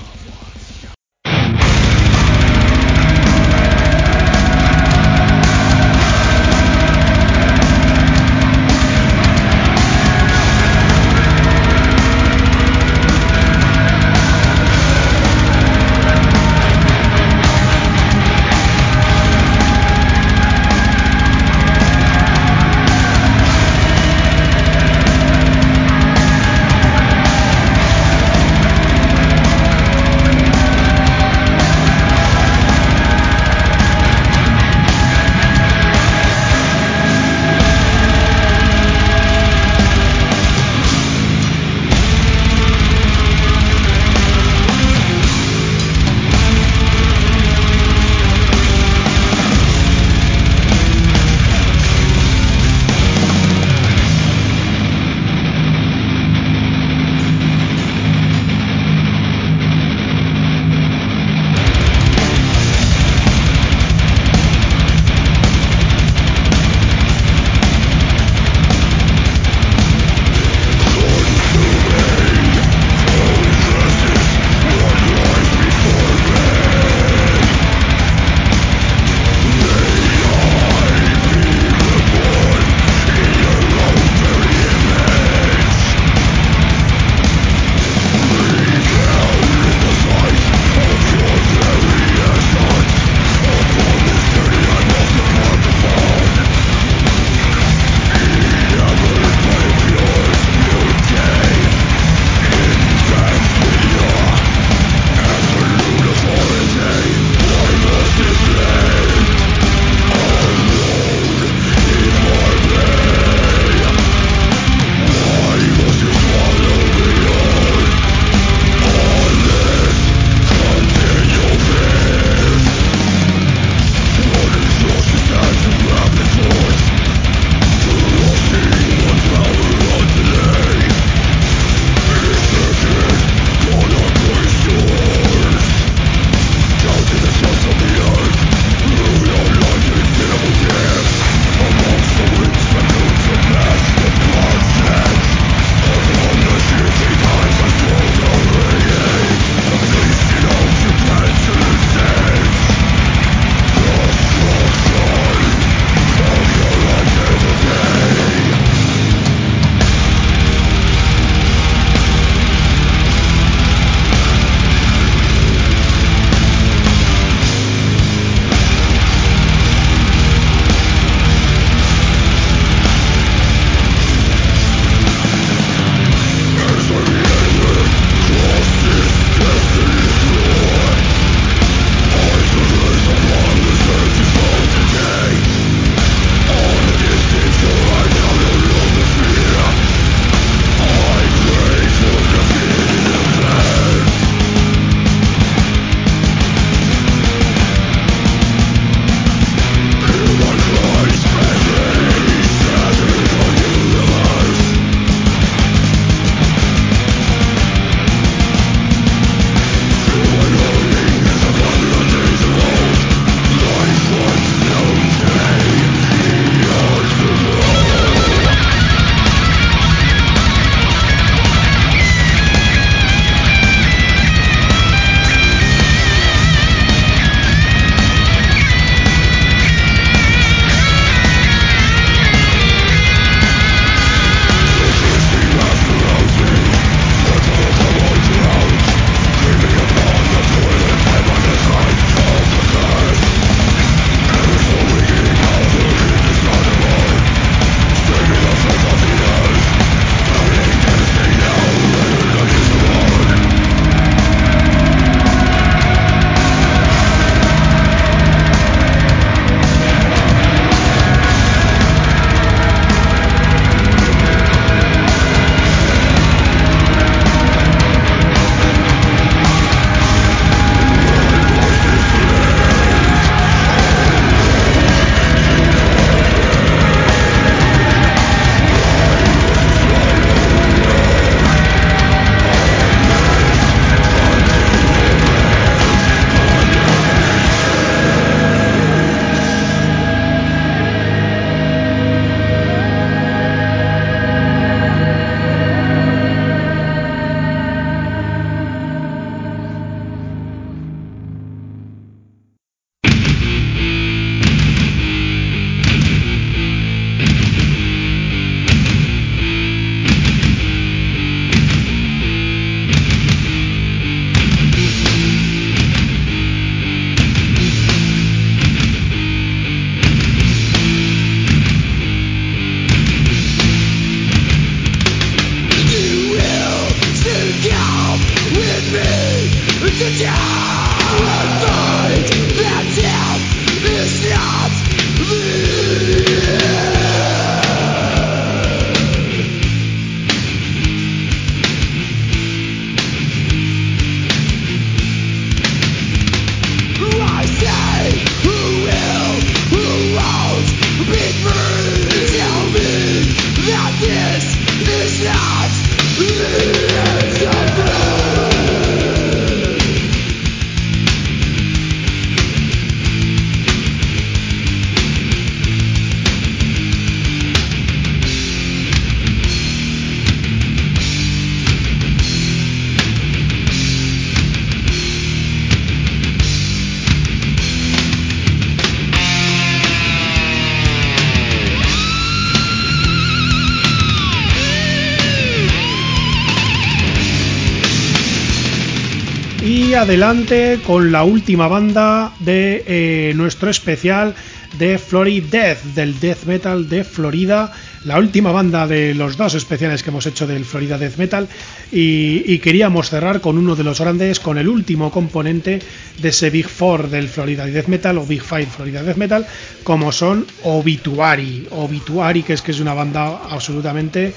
Adelante 390.05 390.81
con 390.87 391.13
la 391.13 391.25
última 391.25 391.67
banda 391.67 392.35
de 392.41 392.85
eh, 392.87 393.33
nuestro 393.37 393.71
especial 393.71 394.35
de 394.79 394.99
Florida 394.99 395.47
Death, 395.51 395.83
del 395.95 396.21
death 396.21 396.45
metal 396.45 396.91
de 396.91 397.05
Florida, 397.05 397.73
la 398.05 398.19
última 398.19 398.53
banda 398.53 398.87
de 398.87 399.15
los 399.15 399.39
dos 399.39 399.55
especiales 399.55 400.03
que 400.03 400.11
hemos 400.11 400.27
hecho 400.27 400.47
del 400.47 400.67
Florida 400.67 400.99
Death 400.99 401.17
Metal. 401.17 401.49
Y, 401.91 402.59
queríamos 402.59 403.09
cerrar 403.09 403.41
con 403.41 403.57
uno 403.57 403.77
de 403.77 403.85
los 403.85 403.99
grandes, 403.99 404.41
con 404.41 404.59
el 404.59 404.69
último 404.69 405.11
componente 405.11 405.81
de 406.19 406.29
ese 406.29 406.51
Big 406.51 406.69
Four 406.69 407.09
del 407.09 407.29
Florida 407.29 407.65
Death 407.65 407.87
Metal 407.87 408.19
o 408.19 408.27
Big 408.27 408.43
Five 408.43 408.67
Florida 408.67 409.03
Death 409.03 409.17
Metal, 409.17 409.47
como 409.85 410.13
son 410.13 410.47
Obituary. 410.65 411.67
Obituary, 411.71 412.43
que 412.43 412.53
es 412.53 412.61
que 412.61 412.73
es 412.73 412.81
una 412.81 412.93
banda 412.93 413.41
absolutamente 413.49 414.35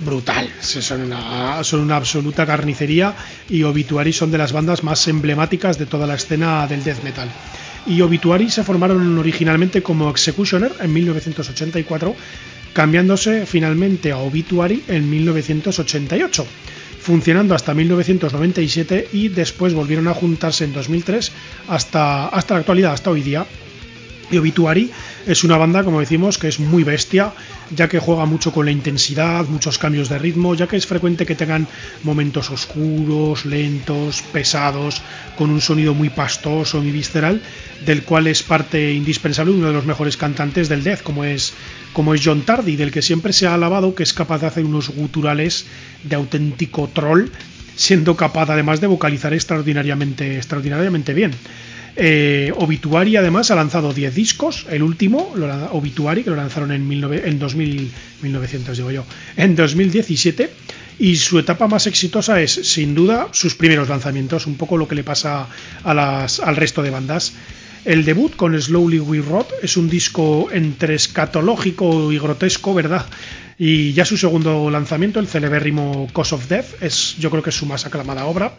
brutal. 0.00 0.48
Son 0.60 1.00
una, 1.02 1.96
absoluta 1.96 2.46
carnicería 2.46 3.14
y 3.48 3.62
Obituary 3.62 4.12
son 4.12 4.30
de 4.30 4.38
las 4.38 4.52
bandas 4.52 4.82
más 4.82 5.06
emblemáticas 5.08 5.78
de 5.78 5.86
toda 5.86 6.06
la 6.06 6.14
escena 6.14 6.66
del 6.66 6.84
death 6.84 7.02
metal. 7.02 7.30
Y 7.86 8.00
Obituary 8.00 8.50
se 8.50 8.64
formaron 8.64 9.18
originalmente 9.18 9.82
como 9.82 10.10
Executioner 10.10 10.72
en 10.80 10.92
1984, 10.92 12.14
cambiándose 12.72 13.46
finalmente 13.46 14.12
a 14.12 14.18
Obituary 14.18 14.84
en 14.88 15.08
1988 15.08 16.46
funcionando 17.04 17.54
hasta 17.54 17.74
1997 17.74 19.08
y 19.12 19.28
después 19.28 19.74
volvieron 19.74 20.08
a 20.08 20.14
juntarse 20.14 20.64
en 20.64 20.72
2003 20.72 21.32
hasta, 21.68 22.28
hasta 22.28 22.54
la 22.54 22.60
actualidad, 22.60 22.94
hasta 22.94 23.10
hoy 23.10 23.20
día. 23.20 23.46
Y 24.30 24.38
Obituary 24.38 24.90
es 25.26 25.44
una 25.44 25.58
banda, 25.58 25.84
como 25.84 26.00
decimos, 26.00 26.38
que 26.38 26.48
es 26.48 26.58
muy 26.58 26.82
bestia, 26.82 27.34
ya 27.70 27.88
que 27.88 27.98
juega 27.98 28.26
mucho 28.26 28.52
con 28.52 28.66
la 28.66 28.72
intensidad, 28.72 29.46
muchos 29.46 29.78
cambios 29.78 30.08
de 30.08 30.18
ritmo, 30.18 30.54
ya 30.54 30.66
que 30.66 30.76
es 30.76 30.86
frecuente 30.86 31.26
que 31.26 31.34
tengan 31.34 31.66
momentos 32.02 32.50
oscuros, 32.50 33.44
lentos, 33.44 34.22
pesados, 34.32 35.02
con 35.36 35.50
un 35.50 35.60
sonido 35.60 35.94
muy 35.94 36.10
pastoso, 36.10 36.80
muy 36.80 36.90
visceral, 36.90 37.40
del 37.84 38.02
cual 38.02 38.26
es 38.26 38.42
parte 38.42 38.92
indispensable 38.92 39.52
uno 39.52 39.68
de 39.68 39.72
los 39.72 39.86
mejores 39.86 40.16
cantantes 40.16 40.68
del 40.68 40.84
death, 40.84 41.02
como 41.02 41.24
es, 41.24 41.54
como 41.92 42.14
es 42.14 42.20
John 42.24 42.42
Tardy, 42.42 42.76
del 42.76 42.90
que 42.90 43.02
siempre 43.02 43.32
se 43.32 43.46
ha 43.46 43.54
alabado 43.54 43.94
que 43.94 44.02
es 44.02 44.12
capaz 44.12 44.40
de 44.40 44.46
hacer 44.46 44.64
unos 44.64 44.90
guturales 44.90 45.66
de 46.02 46.16
auténtico 46.16 46.88
troll, 46.92 47.28
siendo 47.76 48.16
capaz 48.16 48.50
además 48.50 48.80
de 48.80 48.86
vocalizar 48.86 49.34
extraordinariamente, 49.34 50.36
extraordinariamente 50.36 51.14
bien. 51.14 51.32
Eh, 51.96 52.52
Obituary 52.56 53.16
además 53.16 53.50
ha 53.50 53.54
lanzado 53.54 53.92
10 53.92 54.14
discos, 54.14 54.66
el 54.70 54.82
último, 54.82 55.32
Obituary, 55.72 56.24
que 56.24 56.30
lo 56.30 56.36
lanzaron 56.36 56.72
en, 56.72 56.90
en 56.90 57.38
2000, 57.38 57.90
1900, 58.22 58.76
digo 58.76 58.90
yo, 58.90 59.04
en 59.36 59.54
2017. 59.54 60.50
Y 60.98 61.16
su 61.16 61.38
etapa 61.38 61.66
más 61.66 61.86
exitosa 61.86 62.40
es, 62.40 62.52
sin 62.52 62.94
duda, 62.94 63.28
sus 63.32 63.54
primeros 63.56 63.88
lanzamientos, 63.88 64.46
un 64.46 64.56
poco 64.56 64.76
lo 64.76 64.86
que 64.86 64.94
le 64.94 65.02
pasa 65.02 65.48
a 65.82 65.94
las, 65.94 66.38
al 66.38 66.56
resto 66.56 66.82
de 66.82 66.90
bandas. 66.90 67.32
El 67.84 68.04
debut 68.04 68.34
con 68.34 68.60
Slowly 68.60 69.00
We 69.00 69.20
Rot 69.20 69.52
es 69.62 69.76
un 69.76 69.90
disco 69.90 70.48
entre 70.52 70.94
escatológico 70.94 72.12
y 72.12 72.18
grotesco, 72.18 72.72
¿verdad? 72.72 73.04
Y 73.58 73.92
ya 73.92 74.04
su 74.04 74.16
segundo 74.16 74.70
lanzamiento, 74.70 75.20
el 75.20 75.28
celebérrimo 75.28 76.08
Cause 76.12 76.34
of 76.34 76.48
Death, 76.48 76.82
es, 76.82 77.16
yo 77.18 77.30
creo 77.30 77.42
que 77.42 77.50
es 77.50 77.56
su 77.56 77.66
más 77.66 77.86
aclamada 77.86 78.26
obra. 78.26 78.54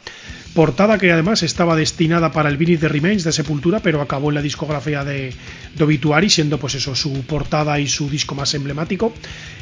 Portada 0.53 0.97
que 0.97 1.11
además 1.11 1.43
estaba 1.43 1.75
destinada 1.75 2.31
para 2.31 2.47
el 2.47 2.55
Beneath 2.55 2.79
the 2.79 2.87
Remains 2.87 3.25
de 3.25 3.33
Sepultura, 3.33 3.81
pero 3.81 3.99
acabó 3.99 4.29
en 4.29 4.35
la 4.35 4.41
discografía 4.41 5.03
de, 5.03 5.33
de 5.75 5.83
Obituary, 5.83 6.29
siendo 6.29 6.57
pues 6.57 6.75
eso, 6.75 6.95
su 6.95 7.11
portada 7.23 7.77
y 7.77 7.87
su 7.89 8.09
disco 8.09 8.35
más 8.35 8.53
emblemático. 8.53 9.13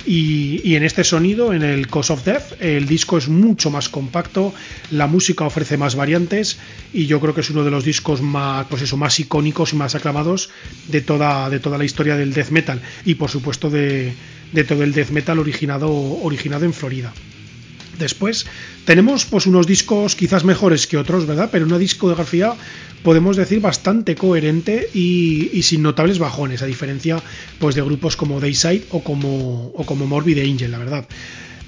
Y, 0.05 0.75
en 0.75 0.84
este 0.84 1.03
sonido, 1.03 1.51
en 1.51 1.63
el 1.63 1.88
Cause 1.88 2.13
of 2.13 2.23
Death, 2.23 2.61
el 2.61 2.86
disco 2.86 3.17
es 3.17 3.27
mucho 3.27 3.71
más 3.71 3.89
compacto, 3.89 4.53
la 4.91 5.07
música 5.07 5.45
ofrece 5.45 5.77
más 5.77 5.95
variantes 5.95 6.59
y 6.93 7.07
yo 7.07 7.19
creo 7.19 7.34
que 7.34 7.41
es 7.41 7.49
uno 7.49 7.63
de 7.63 7.71
los 7.71 7.84
discos 7.84 8.21
más, 8.21 8.67
pues 8.69 8.84
eso, 8.84 8.95
más 8.95 9.19
icónicos 9.19 9.73
y 9.73 9.77
más 9.77 9.95
aclamados 9.95 10.51
de 10.89 11.01
toda, 11.01 11.49
de 11.49 11.59
toda 11.59 11.79
la 11.79 11.86
historia 11.86 12.17
del 12.17 12.34
death 12.34 12.49
metal 12.49 12.81
y 13.05 13.15
por 13.15 13.29
supuesto 13.31 13.69
de, 13.69 14.13
de 14.53 14.63
todo 14.63 14.83
el 14.83 14.93
death 14.93 15.09
metal 15.09 15.39
originado, 15.39 15.91
originado 15.91 16.65
en 16.65 16.73
Florida. 16.73 17.13
Después 17.99 18.45
tenemos 18.85 19.25
pues 19.25 19.45
unos 19.45 19.67
discos 19.67 20.15
quizás 20.15 20.43
mejores 20.43 20.87
que 20.87 20.97
otros, 20.97 21.27
¿verdad? 21.27 21.49
Pero 21.51 21.65
una 21.65 21.77
discografía 21.77 22.53
podemos 23.03 23.37
decir 23.37 23.59
bastante 23.59 24.15
coherente 24.15 24.89
y, 24.93 25.61
sin 25.61 25.83
notables 25.83 26.19
bajones, 26.19 26.61
a 26.61 26.65
diferencia 26.65 27.21
pues 27.59 27.75
de 27.75 27.81
grupos 27.81 28.15
como 28.15 28.39
Dayside 28.39 28.85
o 28.91 29.03
como, 29.03 29.71
o 29.75 29.85
como 29.85 30.07
Morbid 30.07 30.39
Angel, 30.39 30.71
la 30.71 30.79
verdad. 30.79 31.05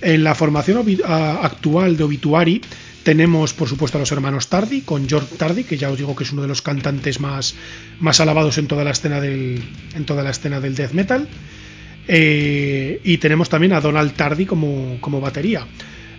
En 0.01 0.23
la 0.23 0.35
formación 0.35 0.83
actual 1.05 1.97
de 1.97 2.03
Obituary 2.03 2.61
tenemos, 3.03 3.53
por 3.53 3.69
supuesto, 3.69 3.97
a 3.97 4.01
los 4.01 4.11
hermanos 4.11 4.47
Tardy, 4.47 4.81
con 4.81 5.07
George 5.07 5.35
Tardy, 5.37 5.63
que 5.63 5.77
ya 5.77 5.91
os 5.91 5.97
digo 5.97 6.15
que 6.15 6.23
es 6.23 6.31
uno 6.31 6.41
de 6.41 6.47
los 6.47 6.63
cantantes 6.63 7.19
más, 7.19 7.53
más 7.99 8.19
alabados 8.19 8.57
en 8.57 8.67
toda 8.67 8.83
la 8.83 8.91
escena 8.91 9.21
del, 9.21 9.63
en 9.93 10.05
toda 10.05 10.23
la 10.23 10.31
escena 10.31 10.59
del 10.59 10.75
death 10.75 10.91
metal. 10.91 11.27
Eh, 12.07 13.01
y 13.03 13.17
tenemos 13.17 13.49
también 13.49 13.73
a 13.73 13.81
Donald 13.81 14.13
Tardy 14.13 14.45
como, 14.45 14.97
como 15.01 15.21
batería. 15.21 15.65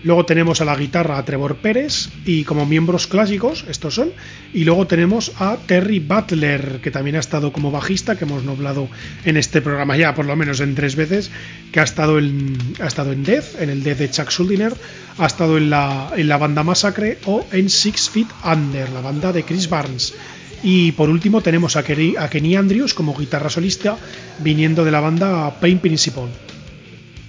Luego 0.06 0.24
tenemos 0.24 0.60
a 0.60 0.64
la 0.64 0.76
guitarra 0.76 1.18
a 1.18 1.24
Trevor 1.24 1.56
Pérez 1.56 2.10
y 2.24 2.44
como 2.44 2.64
miembros 2.64 3.08
clásicos, 3.08 3.64
estos 3.68 3.94
son. 3.94 4.12
Y 4.54 4.64
luego 4.64 4.86
tenemos 4.86 5.32
a 5.40 5.56
Terry 5.66 5.98
Butler, 5.98 6.80
que 6.80 6.92
también 6.92 7.16
ha 7.16 7.18
estado 7.18 7.52
como 7.52 7.72
bajista, 7.72 8.16
que 8.16 8.24
hemos 8.24 8.44
nombrado 8.44 8.88
en 9.24 9.36
este 9.36 9.60
programa 9.60 9.96
ya 9.96 10.14
por 10.14 10.26
lo 10.26 10.36
menos 10.36 10.60
en 10.60 10.76
tres 10.76 10.94
veces, 10.94 11.32
que 11.72 11.80
ha 11.80 11.82
estado 11.82 12.20
en, 12.20 12.56
ha 12.80 12.86
estado 12.86 13.10
en 13.10 13.24
Death, 13.24 13.60
en 13.60 13.68
el 13.68 13.82
Death 13.82 13.98
de 13.98 14.10
Chuck 14.10 14.30
Schuldiner, 14.30 14.74
ha 15.18 15.26
estado 15.26 15.56
en 15.56 15.70
la, 15.70 16.12
en 16.16 16.28
la 16.28 16.36
banda 16.36 16.62
Massacre 16.62 17.18
o 17.24 17.44
en 17.50 17.68
Six 17.68 18.10
Feet 18.10 18.28
Under, 18.44 18.88
la 18.90 19.00
banda 19.00 19.32
de 19.32 19.42
Chris 19.42 19.68
Barnes. 19.68 20.14
Y 20.62 20.92
por 20.92 21.10
último 21.10 21.42
tenemos 21.42 21.76
a 21.76 21.82
Kenny, 21.82 22.56
Andrews 22.56 22.94
como 22.94 23.16
guitarra 23.16 23.50
solista 23.50 23.96
viniendo 24.38 24.84
de 24.84 24.90
la 24.90 25.00
banda 25.00 25.58
Pain 25.60 25.78
Principle. 25.78 26.28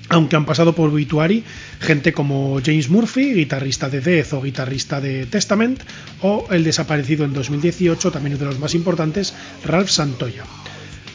Aunque 0.10 0.38
han 0.38 0.46
pasado 0.46 0.74
por 0.74 0.90
Obituary 0.90 1.44
gente 1.80 2.14
como 2.14 2.62
James 2.64 2.90
Murphy, 2.90 3.34
guitarrista 3.34 3.90
de 3.90 4.00
Death 4.00 4.34
o 4.34 4.42
guitarrista 4.42 5.02
de 5.02 5.26
Testament, 5.26 5.82
o 6.22 6.48
el 6.50 6.64
desaparecido 6.64 7.26
en 7.26 7.34
2018, 7.34 8.12
también 8.12 8.36
uno 8.36 8.46
de 8.46 8.52
los 8.52 8.60
más 8.60 8.74
importantes, 8.74 9.34
Ralph 9.66 9.90
Santoya. 9.90 10.44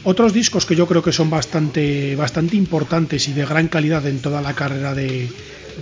Otros 0.05 0.33
discos 0.33 0.67
que 0.67 0.75
yo 0.75 0.87
creo 0.87 1.03
que 1.03 1.13
son 1.13 1.31
bastante, 1.31 2.17
bastante 2.17 2.57
importantes 2.57 3.29
y 3.29 3.33
de 3.33 3.47
gran 3.47 3.69
calidad 3.69 4.05
en 4.07 4.19
toda 4.19 4.43
la 4.43 4.53
carrera 4.53 4.95
de, 4.95 5.31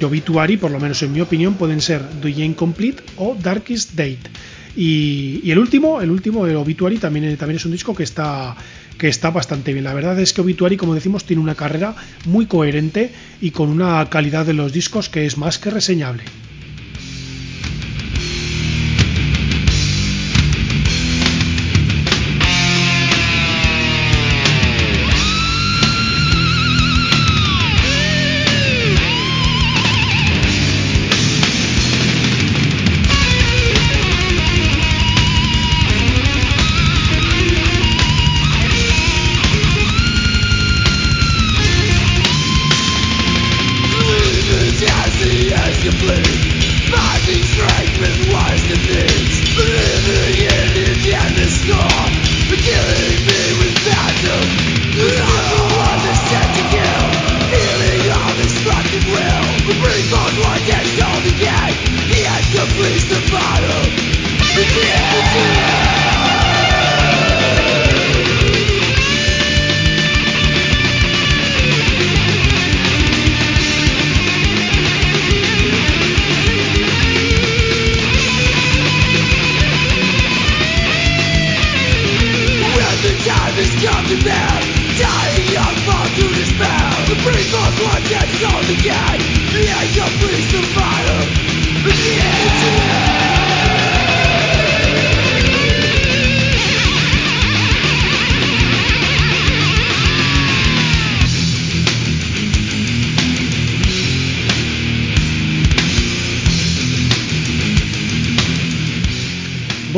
Obituary, 0.03 0.57
por 0.57 0.71
lo 0.71 0.79
menos 0.79 1.03
en 1.03 1.13
mi 1.13 1.21
opinion, 1.21 1.55
pueden 1.55 1.81
ser 1.81 2.03
The 2.21 2.31
Incomplete 2.31 3.03
o 3.17 3.35
Darkest 3.35 3.93
Date. 3.93 4.31
Y, 4.77 5.51
el 5.51 5.59
último, 5.59 6.01
el 6.01 6.11
último, 6.11 6.47
el 6.47 6.57
Obituary, 6.57 6.99
también, 6.99 7.37
también 7.37 7.57
es 7.57 7.65
un 7.65 7.73
disco 7.73 7.95
que 7.95 8.05
está, 8.05 8.57
que 9.01 9.09
está 9.09 9.31
bastante 9.31 9.73
bien. 9.73 9.85
La 9.85 9.95
verdad 9.95 10.21
es 10.21 10.35
que 10.35 10.43
Obituary, 10.43 10.77
como 10.77 10.95
decimos, 10.95 11.25
tiene 11.25 11.43
una 11.43 11.55
carrera 11.55 11.97
muy 12.27 12.45
coherente 12.45 13.11
y 13.41 13.51
con 13.51 13.71
una 13.71 14.07
calidad 14.11 14.45
de 14.45 14.53
los 14.53 14.75
discos 14.75 15.09
que 15.09 15.25
es 15.25 15.39
más 15.39 15.59
que 15.59 15.71
reseñable. 15.71 16.23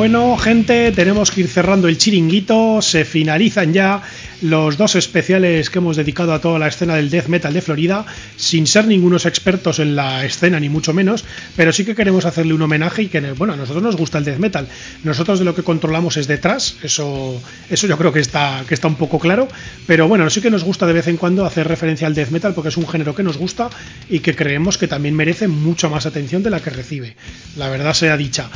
Bueno, 0.03 0.37
gente, 0.37 0.91
tenemos 0.91 1.31
que 1.31 1.43
ir 1.43 1.49
cerrando 1.49 1.87
el 1.87 1.97
chiringuito. 1.97 2.83
Se 2.83 3.05
finalizan 3.05 3.73
ya 3.73 4.03
los 4.41 4.77
dos 4.77 4.97
especiales 4.97 5.71
que 5.71 5.79
hemos 5.79 5.97
dedicado 5.97 6.35
a 6.35 6.41
toda 6.41 6.59
la 6.59 6.67
escena 6.67 6.97
del 6.97 7.09
death 7.09 7.29
metal 7.29 7.55
de 7.55 7.63
Florida, 7.63 8.05
sin 8.35 8.67
ser 8.67 8.89
ningunos 8.89 9.27
expertos 9.27 9.79
en 9.79 9.95
la 9.95 10.25
escena, 10.25 10.59
ni 10.59 10.69
mucho 10.69 10.93
menos, 10.93 11.25
pero 11.55 11.73
sí 11.73 11.85
que 11.85 11.95
queremos 11.95 12.25
hacerle 12.25 12.53
un 12.53 12.63
homenaje 12.63 13.03
y 13.03 13.07
que, 13.07 13.21
bueno, 13.35 13.53
a 13.53 13.57
nosotros 13.57 13.81
nos 13.81 13.97
gusta 13.97 14.19
el 14.19 14.25
death 14.25 14.39
metal. 14.39 14.67
Nosotros 15.05 15.39
de 15.39 15.45
lo 15.45 15.55
que 15.55 15.63
controlamos 15.63 16.17
es 16.17 16.27
detrás, 16.27 16.79
eso, 16.83 17.41
eso 17.71 17.87
yo 17.87 17.97
creo 17.97 18.13
que 18.13 18.19
está, 18.19 18.65
que 18.67 18.75
está 18.75 18.89
un 18.89 18.97
poco 18.97 19.21
claro, 19.21 19.47
pero 19.87 20.09
bueno, 20.09 20.29
sí 20.31 20.41
que 20.41 20.51
nos 20.51 20.65
gusta 20.65 20.85
de 20.85 20.95
vez 20.95 21.07
en 21.07 21.17
cuando 21.17 21.47
hacer 21.47 21.69
referencia 21.69 22.09
al 22.09 22.15
death 22.17 22.31
metal 22.31 22.55
porque 22.55 22.71
es 22.71 22.77
un 22.77 22.89
género 22.89 23.15
que 23.15 23.23
nos 23.23 23.39
gusta 23.39 23.71
y 24.11 24.19
que 24.19 24.35
creemos 24.35 24.79
que 24.79 24.89
también 24.89 25.15
merece 25.15 25.47
mucha 25.47 25.89
más 25.89 26.07
atención 26.07 26.43
de 26.43 26.51
la 26.51 26.59
que 26.59 26.71
recibe. 26.71 27.15
La 27.57 27.69
verdad 27.69 27.95
sea 27.95 28.17
dicha. 28.17 28.51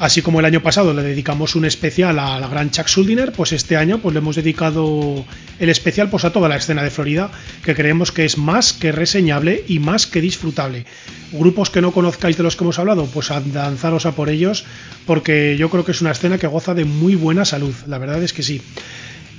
Así 0.00 0.22
como 0.22 0.40
el 0.40 0.46
año 0.46 0.62
pasado 0.62 0.94
le 0.94 1.02
dedicamos 1.02 1.56
un 1.56 1.66
especial 1.66 2.18
a 2.18 2.40
la 2.40 2.48
gran 2.48 2.70
Chuck 2.70 2.88
Schuldiner, 2.88 3.32
pues 3.32 3.52
este 3.52 3.76
año 3.76 3.98
pues 3.98 4.14
le 4.14 4.20
hemos 4.20 4.34
dedicado 4.34 5.26
el 5.58 5.68
especial 5.68 6.08
pues 6.08 6.24
a 6.24 6.32
toda 6.32 6.48
la 6.48 6.56
escena 6.56 6.82
de 6.82 6.88
Florida, 6.88 7.30
que 7.62 7.74
creemos 7.74 8.10
que 8.10 8.24
es 8.24 8.38
más 8.38 8.72
que 8.72 8.92
reseñable 8.92 9.62
y 9.68 9.78
más 9.78 10.06
que 10.06 10.22
disfrutable. 10.22 10.86
Grupos 11.32 11.68
que 11.68 11.82
no 11.82 11.92
conozcáis 11.92 12.38
de 12.38 12.42
los 12.42 12.56
que 12.56 12.64
hemos 12.64 12.78
hablado, 12.78 13.04
pues 13.12 13.30
a 13.30 13.40
lanzaros 13.40 14.06
a 14.06 14.12
por 14.12 14.30
ellos, 14.30 14.64
porque 15.04 15.56
yo 15.58 15.68
creo 15.68 15.84
que 15.84 15.92
es 15.92 16.00
una 16.00 16.12
escena 16.12 16.38
que 16.38 16.46
goza 16.46 16.72
de 16.72 16.86
muy 16.86 17.14
buena 17.14 17.44
salud, 17.44 17.74
la 17.86 17.98
verdad 17.98 18.22
es 18.22 18.32
que 18.32 18.42
sí. 18.42 18.62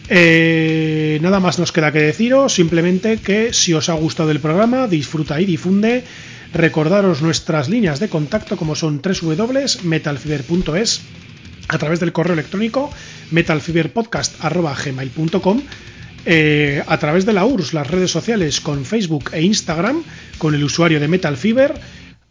Eh, 0.09 1.18
nada 1.24 1.39
más 1.39 1.57
nos 1.57 1.72
queda 1.72 1.91
que 1.91 2.01
deciros, 2.01 2.53
simplemente 2.53 3.18
que 3.18 3.51
si 3.51 3.74
os 3.74 3.89
ha 3.89 3.93
gustado 3.93 4.30
el 4.30 4.39
programa, 4.39 4.88
disfruta 4.88 5.41
y 5.41 5.45
difunde 5.45 6.03
Recordaros 6.54 7.22
nuestras 7.22 7.70
líneas 7.70 7.99
de 7.99 8.10
contacto 8.10 8.58
como 8.58 8.76
son 8.76 9.02
www.metalfiber.es 9.02 11.02
a 11.70 11.78
través 11.78 12.02
del 12.02 12.12
correo 12.12 12.34
electrónico 12.34 12.91
metalfiberpodcast.gmail.com 13.32 15.62
eh, 16.26 16.84
a 16.86 16.99
través 16.99 17.26
de 17.26 17.34
la 17.34 17.45
URSS, 17.45 17.74
las 17.74 17.89
redes 17.89 18.12
sociales 18.12 18.62
con 18.62 18.86
Facebook 18.86 19.32
e 19.34 19.41
Instagram 19.41 20.04
con 20.38 20.54
el 20.54 20.64
usuario 20.64 20.99
de 20.99 21.08
Metalfiber. 21.08 21.74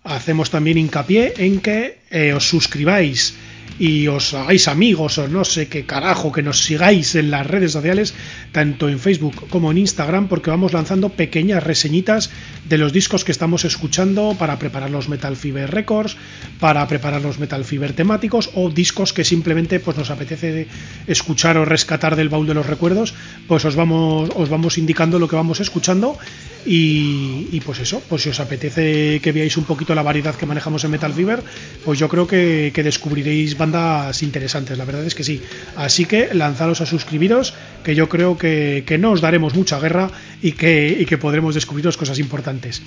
Hacemos 0.05 0.51
también 0.51 0.79
hincapié 0.79 1.35
en 1.39 1.61
que 1.61 1.99
eh, 2.11 2.33
os 2.33 2.49
suscribáis 2.49 3.35
y 3.81 4.09
os 4.09 4.35
hagáis 4.35 4.69
amigos 4.69 5.17
o 5.17 5.27
no 5.27 5.43
sé 5.43 5.69
qué 5.69 5.87
carajo, 5.87 6.33
que 6.33 6.43
nos 6.43 6.63
sigáis 6.63 7.15
en 7.15 7.31
las 7.31 7.47
redes 7.47 7.73
sociales, 7.73 8.13
tanto 8.53 8.91
en 8.91 9.01
Facebook 9.01 9.49
como 9.49 9.71
en 9.71 9.79
Instagram, 9.79 10.29
porque 10.29 10.51
vamos 10.51 10.75
lanzando 10.75 11.09
pequeñas 11.09 11.65
reseñitas 11.65 12.29
de 12.69 12.77
los 12.77 12.93
discos 12.93 13.25
que 13.25 13.33
estamos 13.33 13.65
escuchando 13.65 14.37
para 14.39 14.59
preparar 14.59 14.91
los 14.91 15.09
Metal 15.09 15.35
Fever 15.35 15.71
Records, 15.71 16.19
para 16.61 16.87
preparar 16.87 17.23
los 17.23 17.39
Metal 17.39 17.65
Fever 17.65 17.95
temáticos 17.95 18.51
o 18.55 18.69
discos 18.69 19.15
que 19.15 19.25
simplemente 19.25 19.81
pues, 19.81 19.97
nos 19.97 20.11
apetece 20.11 20.69
escuchar 21.07 21.57
o 21.57 21.65
rescatar 21.65 22.17
del 22.17 22.29
baúl 22.29 22.47
de 22.47 22.55
los 22.55 22.67
recuerdos, 22.67 23.15
pues 23.49 23.65
os 23.65 23.77
vamos, 23.77 24.29
os 24.37 24.51
vamos 24.51 24.77
indicando 24.77 25.19
lo 25.19 25.27
que 25.27 25.37
vamos 25.37 25.59
escuchando 25.59 26.19
y, 26.65 27.61
pues 27.65 27.81
eso, 27.81 28.03
pues 28.09 28.23
si 28.23 28.29
os 28.29 28.41
apetece 28.41 29.21
que 29.21 29.33
veáis 29.33 29.57
un 29.57 29.65
poquito 29.65 29.95
la 29.95 30.03
variedad 30.03 30.35
que 30.35 30.47
manejamos 30.47 30.85
en 30.85 30.91
Metal 30.91 31.13
Fever, 31.13 31.43
pues 31.85 31.99
yo 31.99 32.09
creo 32.09 32.27
que, 32.27 32.73
descubriréis 32.75 33.57
bandas 33.57 34.23
interesantes, 34.23 34.77
la 34.79 34.85
verdad 34.85 35.05
es 35.05 35.15
que 35.15 35.25
sí. 35.25 35.43
Así 35.77 36.05
que 36.07 36.35
lanzaros 36.35 36.81
a 36.81 36.87
suscribiros, 36.87 37.55
que 37.85 37.95
yo 37.95 38.09
creo 38.09 38.37
que, 38.37 38.97
no 39.01 39.13
os 39.13 39.21
daremos 39.21 39.55
mucha 39.55 39.79
guerra 39.81 40.11
y 40.43 40.53
que, 40.53 41.05
que 41.09 41.19
podremos 41.19 41.55
descubriros 41.55 41.97
cosas 41.97 42.19
importantes. 42.19 42.83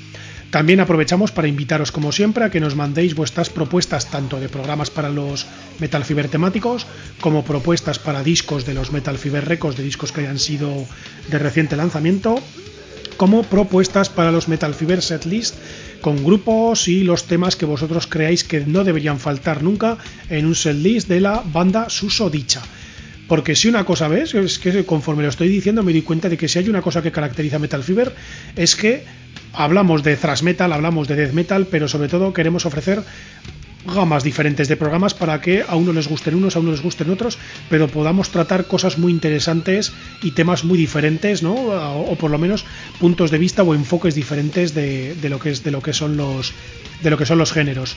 También 0.53 0.79
aprovechamos 0.79 1.31
para 1.31 1.47
invitaros, 1.47 1.91
como 1.91 2.11
siempre, 2.11 2.43
a 2.43 2.51
que 2.51 2.59
nos 2.59 2.75
mandéis 2.75 3.15
vuestras 3.15 3.49
propuestas 3.49 4.11
tanto 4.11 4.39
de 4.39 4.49
programas 4.49 4.91
para 4.91 5.09
los 5.09 5.47
Metal 5.79 6.05
Fever 6.05 6.27
temáticos 6.27 6.85
como 7.21 7.43
propuestas 7.43 7.97
para 7.97 8.21
discos 8.21 8.63
de 8.63 8.75
los 8.75 8.91
Metal 8.91 9.17
Fever 9.17 9.45
Records, 9.45 9.77
de 9.77 9.83
discos 9.83 10.11
que 10.11 10.21
hayan 10.21 10.37
sido 10.37 10.85
de 11.31 11.39
reciente 11.39 11.75
lanzamiento, 11.75 12.35
como 13.17 13.43
propuestas 13.43 14.09
para 14.09 14.31
los 14.31 14.47
Metal 14.47 14.73
Fever 14.73 15.01
Setlist 15.01 15.55
con 16.01 16.23
grupos 16.23 16.87
y 16.87 17.03
los 17.03 17.25
temas 17.25 17.55
que 17.55 17.65
vosotros 17.65 18.07
creáis 18.07 18.43
que 18.43 18.61
no 18.61 18.83
deberían 18.83 19.19
faltar 19.19 19.63
nunca 19.63 19.97
en 20.29 20.45
un 20.45 20.55
setlist 20.55 21.07
de 21.07 21.21
la 21.21 21.43
banda 21.45 21.89
susodicha. 21.89 22.61
Porque 23.27 23.55
si 23.55 23.69
una 23.69 23.85
cosa 23.85 24.07
ves, 24.07 24.33
es 24.33 24.59
que 24.59 24.85
conforme 24.85 25.23
lo 25.23 25.29
estoy 25.29 25.47
diciendo 25.47 25.81
me 25.81 25.93
di 25.93 26.01
cuenta 26.01 26.29
de 26.29 26.37
que 26.37 26.47
si 26.47 26.59
hay 26.59 26.69
una 26.69 26.81
cosa 26.81 27.01
que 27.01 27.11
caracteriza 27.11 27.57
Metal 27.57 27.83
Fever 27.83 28.13
es 28.55 28.75
que 28.75 29.05
hablamos 29.53 30.03
de 30.03 30.17
thrash 30.17 30.43
metal, 30.43 30.73
hablamos 30.73 31.07
de 31.07 31.15
death 31.15 31.33
metal, 31.33 31.67
pero 31.69 31.87
sobre 31.87 32.09
todo 32.09 32.33
queremos 32.33 32.65
ofrecer 32.65 33.03
gamas 33.85 34.23
diferentes 34.23 34.67
de 34.67 34.77
programas 34.77 35.13
para 35.13 35.41
que 35.41 35.63
a 35.67 35.75
uno 35.75 35.93
les 35.93 36.07
gusten 36.07 36.35
unos, 36.35 36.55
a 36.55 36.59
uno 36.59 36.71
les 36.71 36.81
gusten 36.81 37.09
otros, 37.09 37.37
pero 37.69 37.87
podamos 37.87 38.29
tratar 38.29 38.65
cosas 38.65 38.97
muy 38.97 39.11
interesantes 39.11 39.93
y 40.21 40.31
temas 40.31 40.63
muy 40.63 40.77
diferentes, 40.77 41.43
¿no? 41.43 41.53
O, 41.53 42.15
por 42.15 42.31
lo 42.31 42.37
menos 42.37 42.65
puntos 42.99 43.31
de 43.31 43.37
vista 43.37 43.63
o 43.63 43.73
enfoques 43.73 44.15
diferentes 44.15 44.73
de, 44.73 45.15
lo 45.29 45.39
que 45.39 45.51
es 45.51 45.63
de 45.63 45.71
lo 45.71 45.81
que 45.81 45.93
son 45.93 46.17
los 46.17 46.53
de 47.01 47.09
lo 47.09 47.17
que 47.17 47.25
son 47.25 47.37
los 47.37 47.51
géneros. 47.51 47.95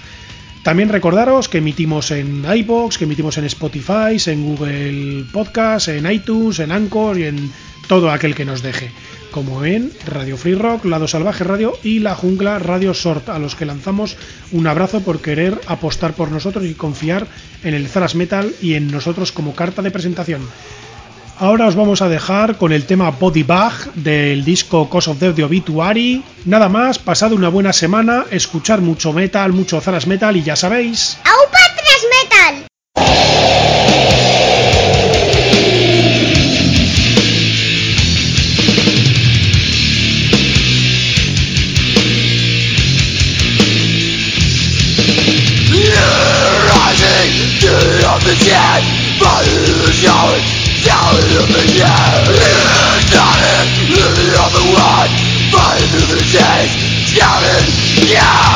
También 0.62 0.88
recordaros 0.88 1.48
que 1.48 1.58
emitimos 1.58 2.10
en 2.10 2.44
iBox, 2.44 2.98
que 2.98 3.04
emitimos 3.04 3.38
en 3.38 3.44
Spotify, 3.44 4.18
en 4.26 4.44
Google 4.44 5.24
Podcast, 5.32 5.88
en 5.88 6.10
iTunes, 6.10 6.58
en 6.58 6.72
Anchor 6.72 7.18
y 7.18 7.24
en 7.24 7.52
todo 7.86 8.10
aquel 8.10 8.34
que 8.34 8.44
nos 8.44 8.62
deje 8.62 8.90
como 9.36 9.66
en 9.66 9.92
Radio 10.06 10.38
Free 10.38 10.54
Rock, 10.54 10.86
Lado 10.86 11.06
Salvaje 11.06 11.44
Radio 11.44 11.74
y 11.82 11.98
La 11.98 12.14
Jungla 12.14 12.58
Radio 12.58 12.94
Sort, 12.94 13.28
a 13.28 13.38
los 13.38 13.54
que 13.54 13.66
lanzamos 13.66 14.16
un 14.50 14.66
abrazo 14.66 15.02
por 15.02 15.20
querer 15.20 15.60
apostar 15.66 16.14
por 16.14 16.30
nosotros 16.30 16.64
y 16.64 16.72
confiar 16.72 17.26
en 17.62 17.74
el 17.74 17.86
thrash 17.86 18.14
metal 18.14 18.54
y 18.62 18.76
en 18.76 18.90
nosotros 18.90 19.32
como 19.32 19.54
carta 19.54 19.82
de 19.82 19.90
presentación. 19.90 20.40
Ahora 21.38 21.66
os 21.66 21.74
vamos 21.74 22.00
a 22.00 22.08
dejar 22.08 22.56
con 22.56 22.72
el 22.72 22.86
tema 22.86 23.10
Body 23.10 23.42
Bag 23.42 23.92
del 23.92 24.42
disco 24.42 24.88
Cause 24.88 25.10
of 25.10 25.20
Death 25.20 25.36
de 25.36 25.44
Obituary. 25.44 26.24
Nada 26.46 26.70
más, 26.70 26.98
pasado 26.98 27.36
una 27.36 27.50
buena 27.50 27.74
semana, 27.74 28.24
escuchar 28.30 28.80
mucho 28.80 29.12
metal, 29.12 29.52
mucho 29.52 29.82
thrash 29.82 30.06
metal 30.06 30.34
y 30.38 30.44
ya 30.44 30.56
sabéis. 30.56 31.18
¡Aupa 31.24 31.58
thrash 31.76 32.04
metal! 32.22 33.55
Body 49.96 50.04
the 50.04 50.12
shower 50.12 50.40
Down 50.84 51.16
of 51.16 51.48
the 51.48 51.64
dead 51.72 52.26
Dying 53.08 53.88
Living 53.88 54.34
of 54.36 54.52
the 54.52 54.64
one 54.76 55.08
Fighting 55.50 55.88
through 55.88 56.16
the 56.16 56.24
days 56.36 56.72
Scouting 57.08 57.72
Yeah 58.06 58.55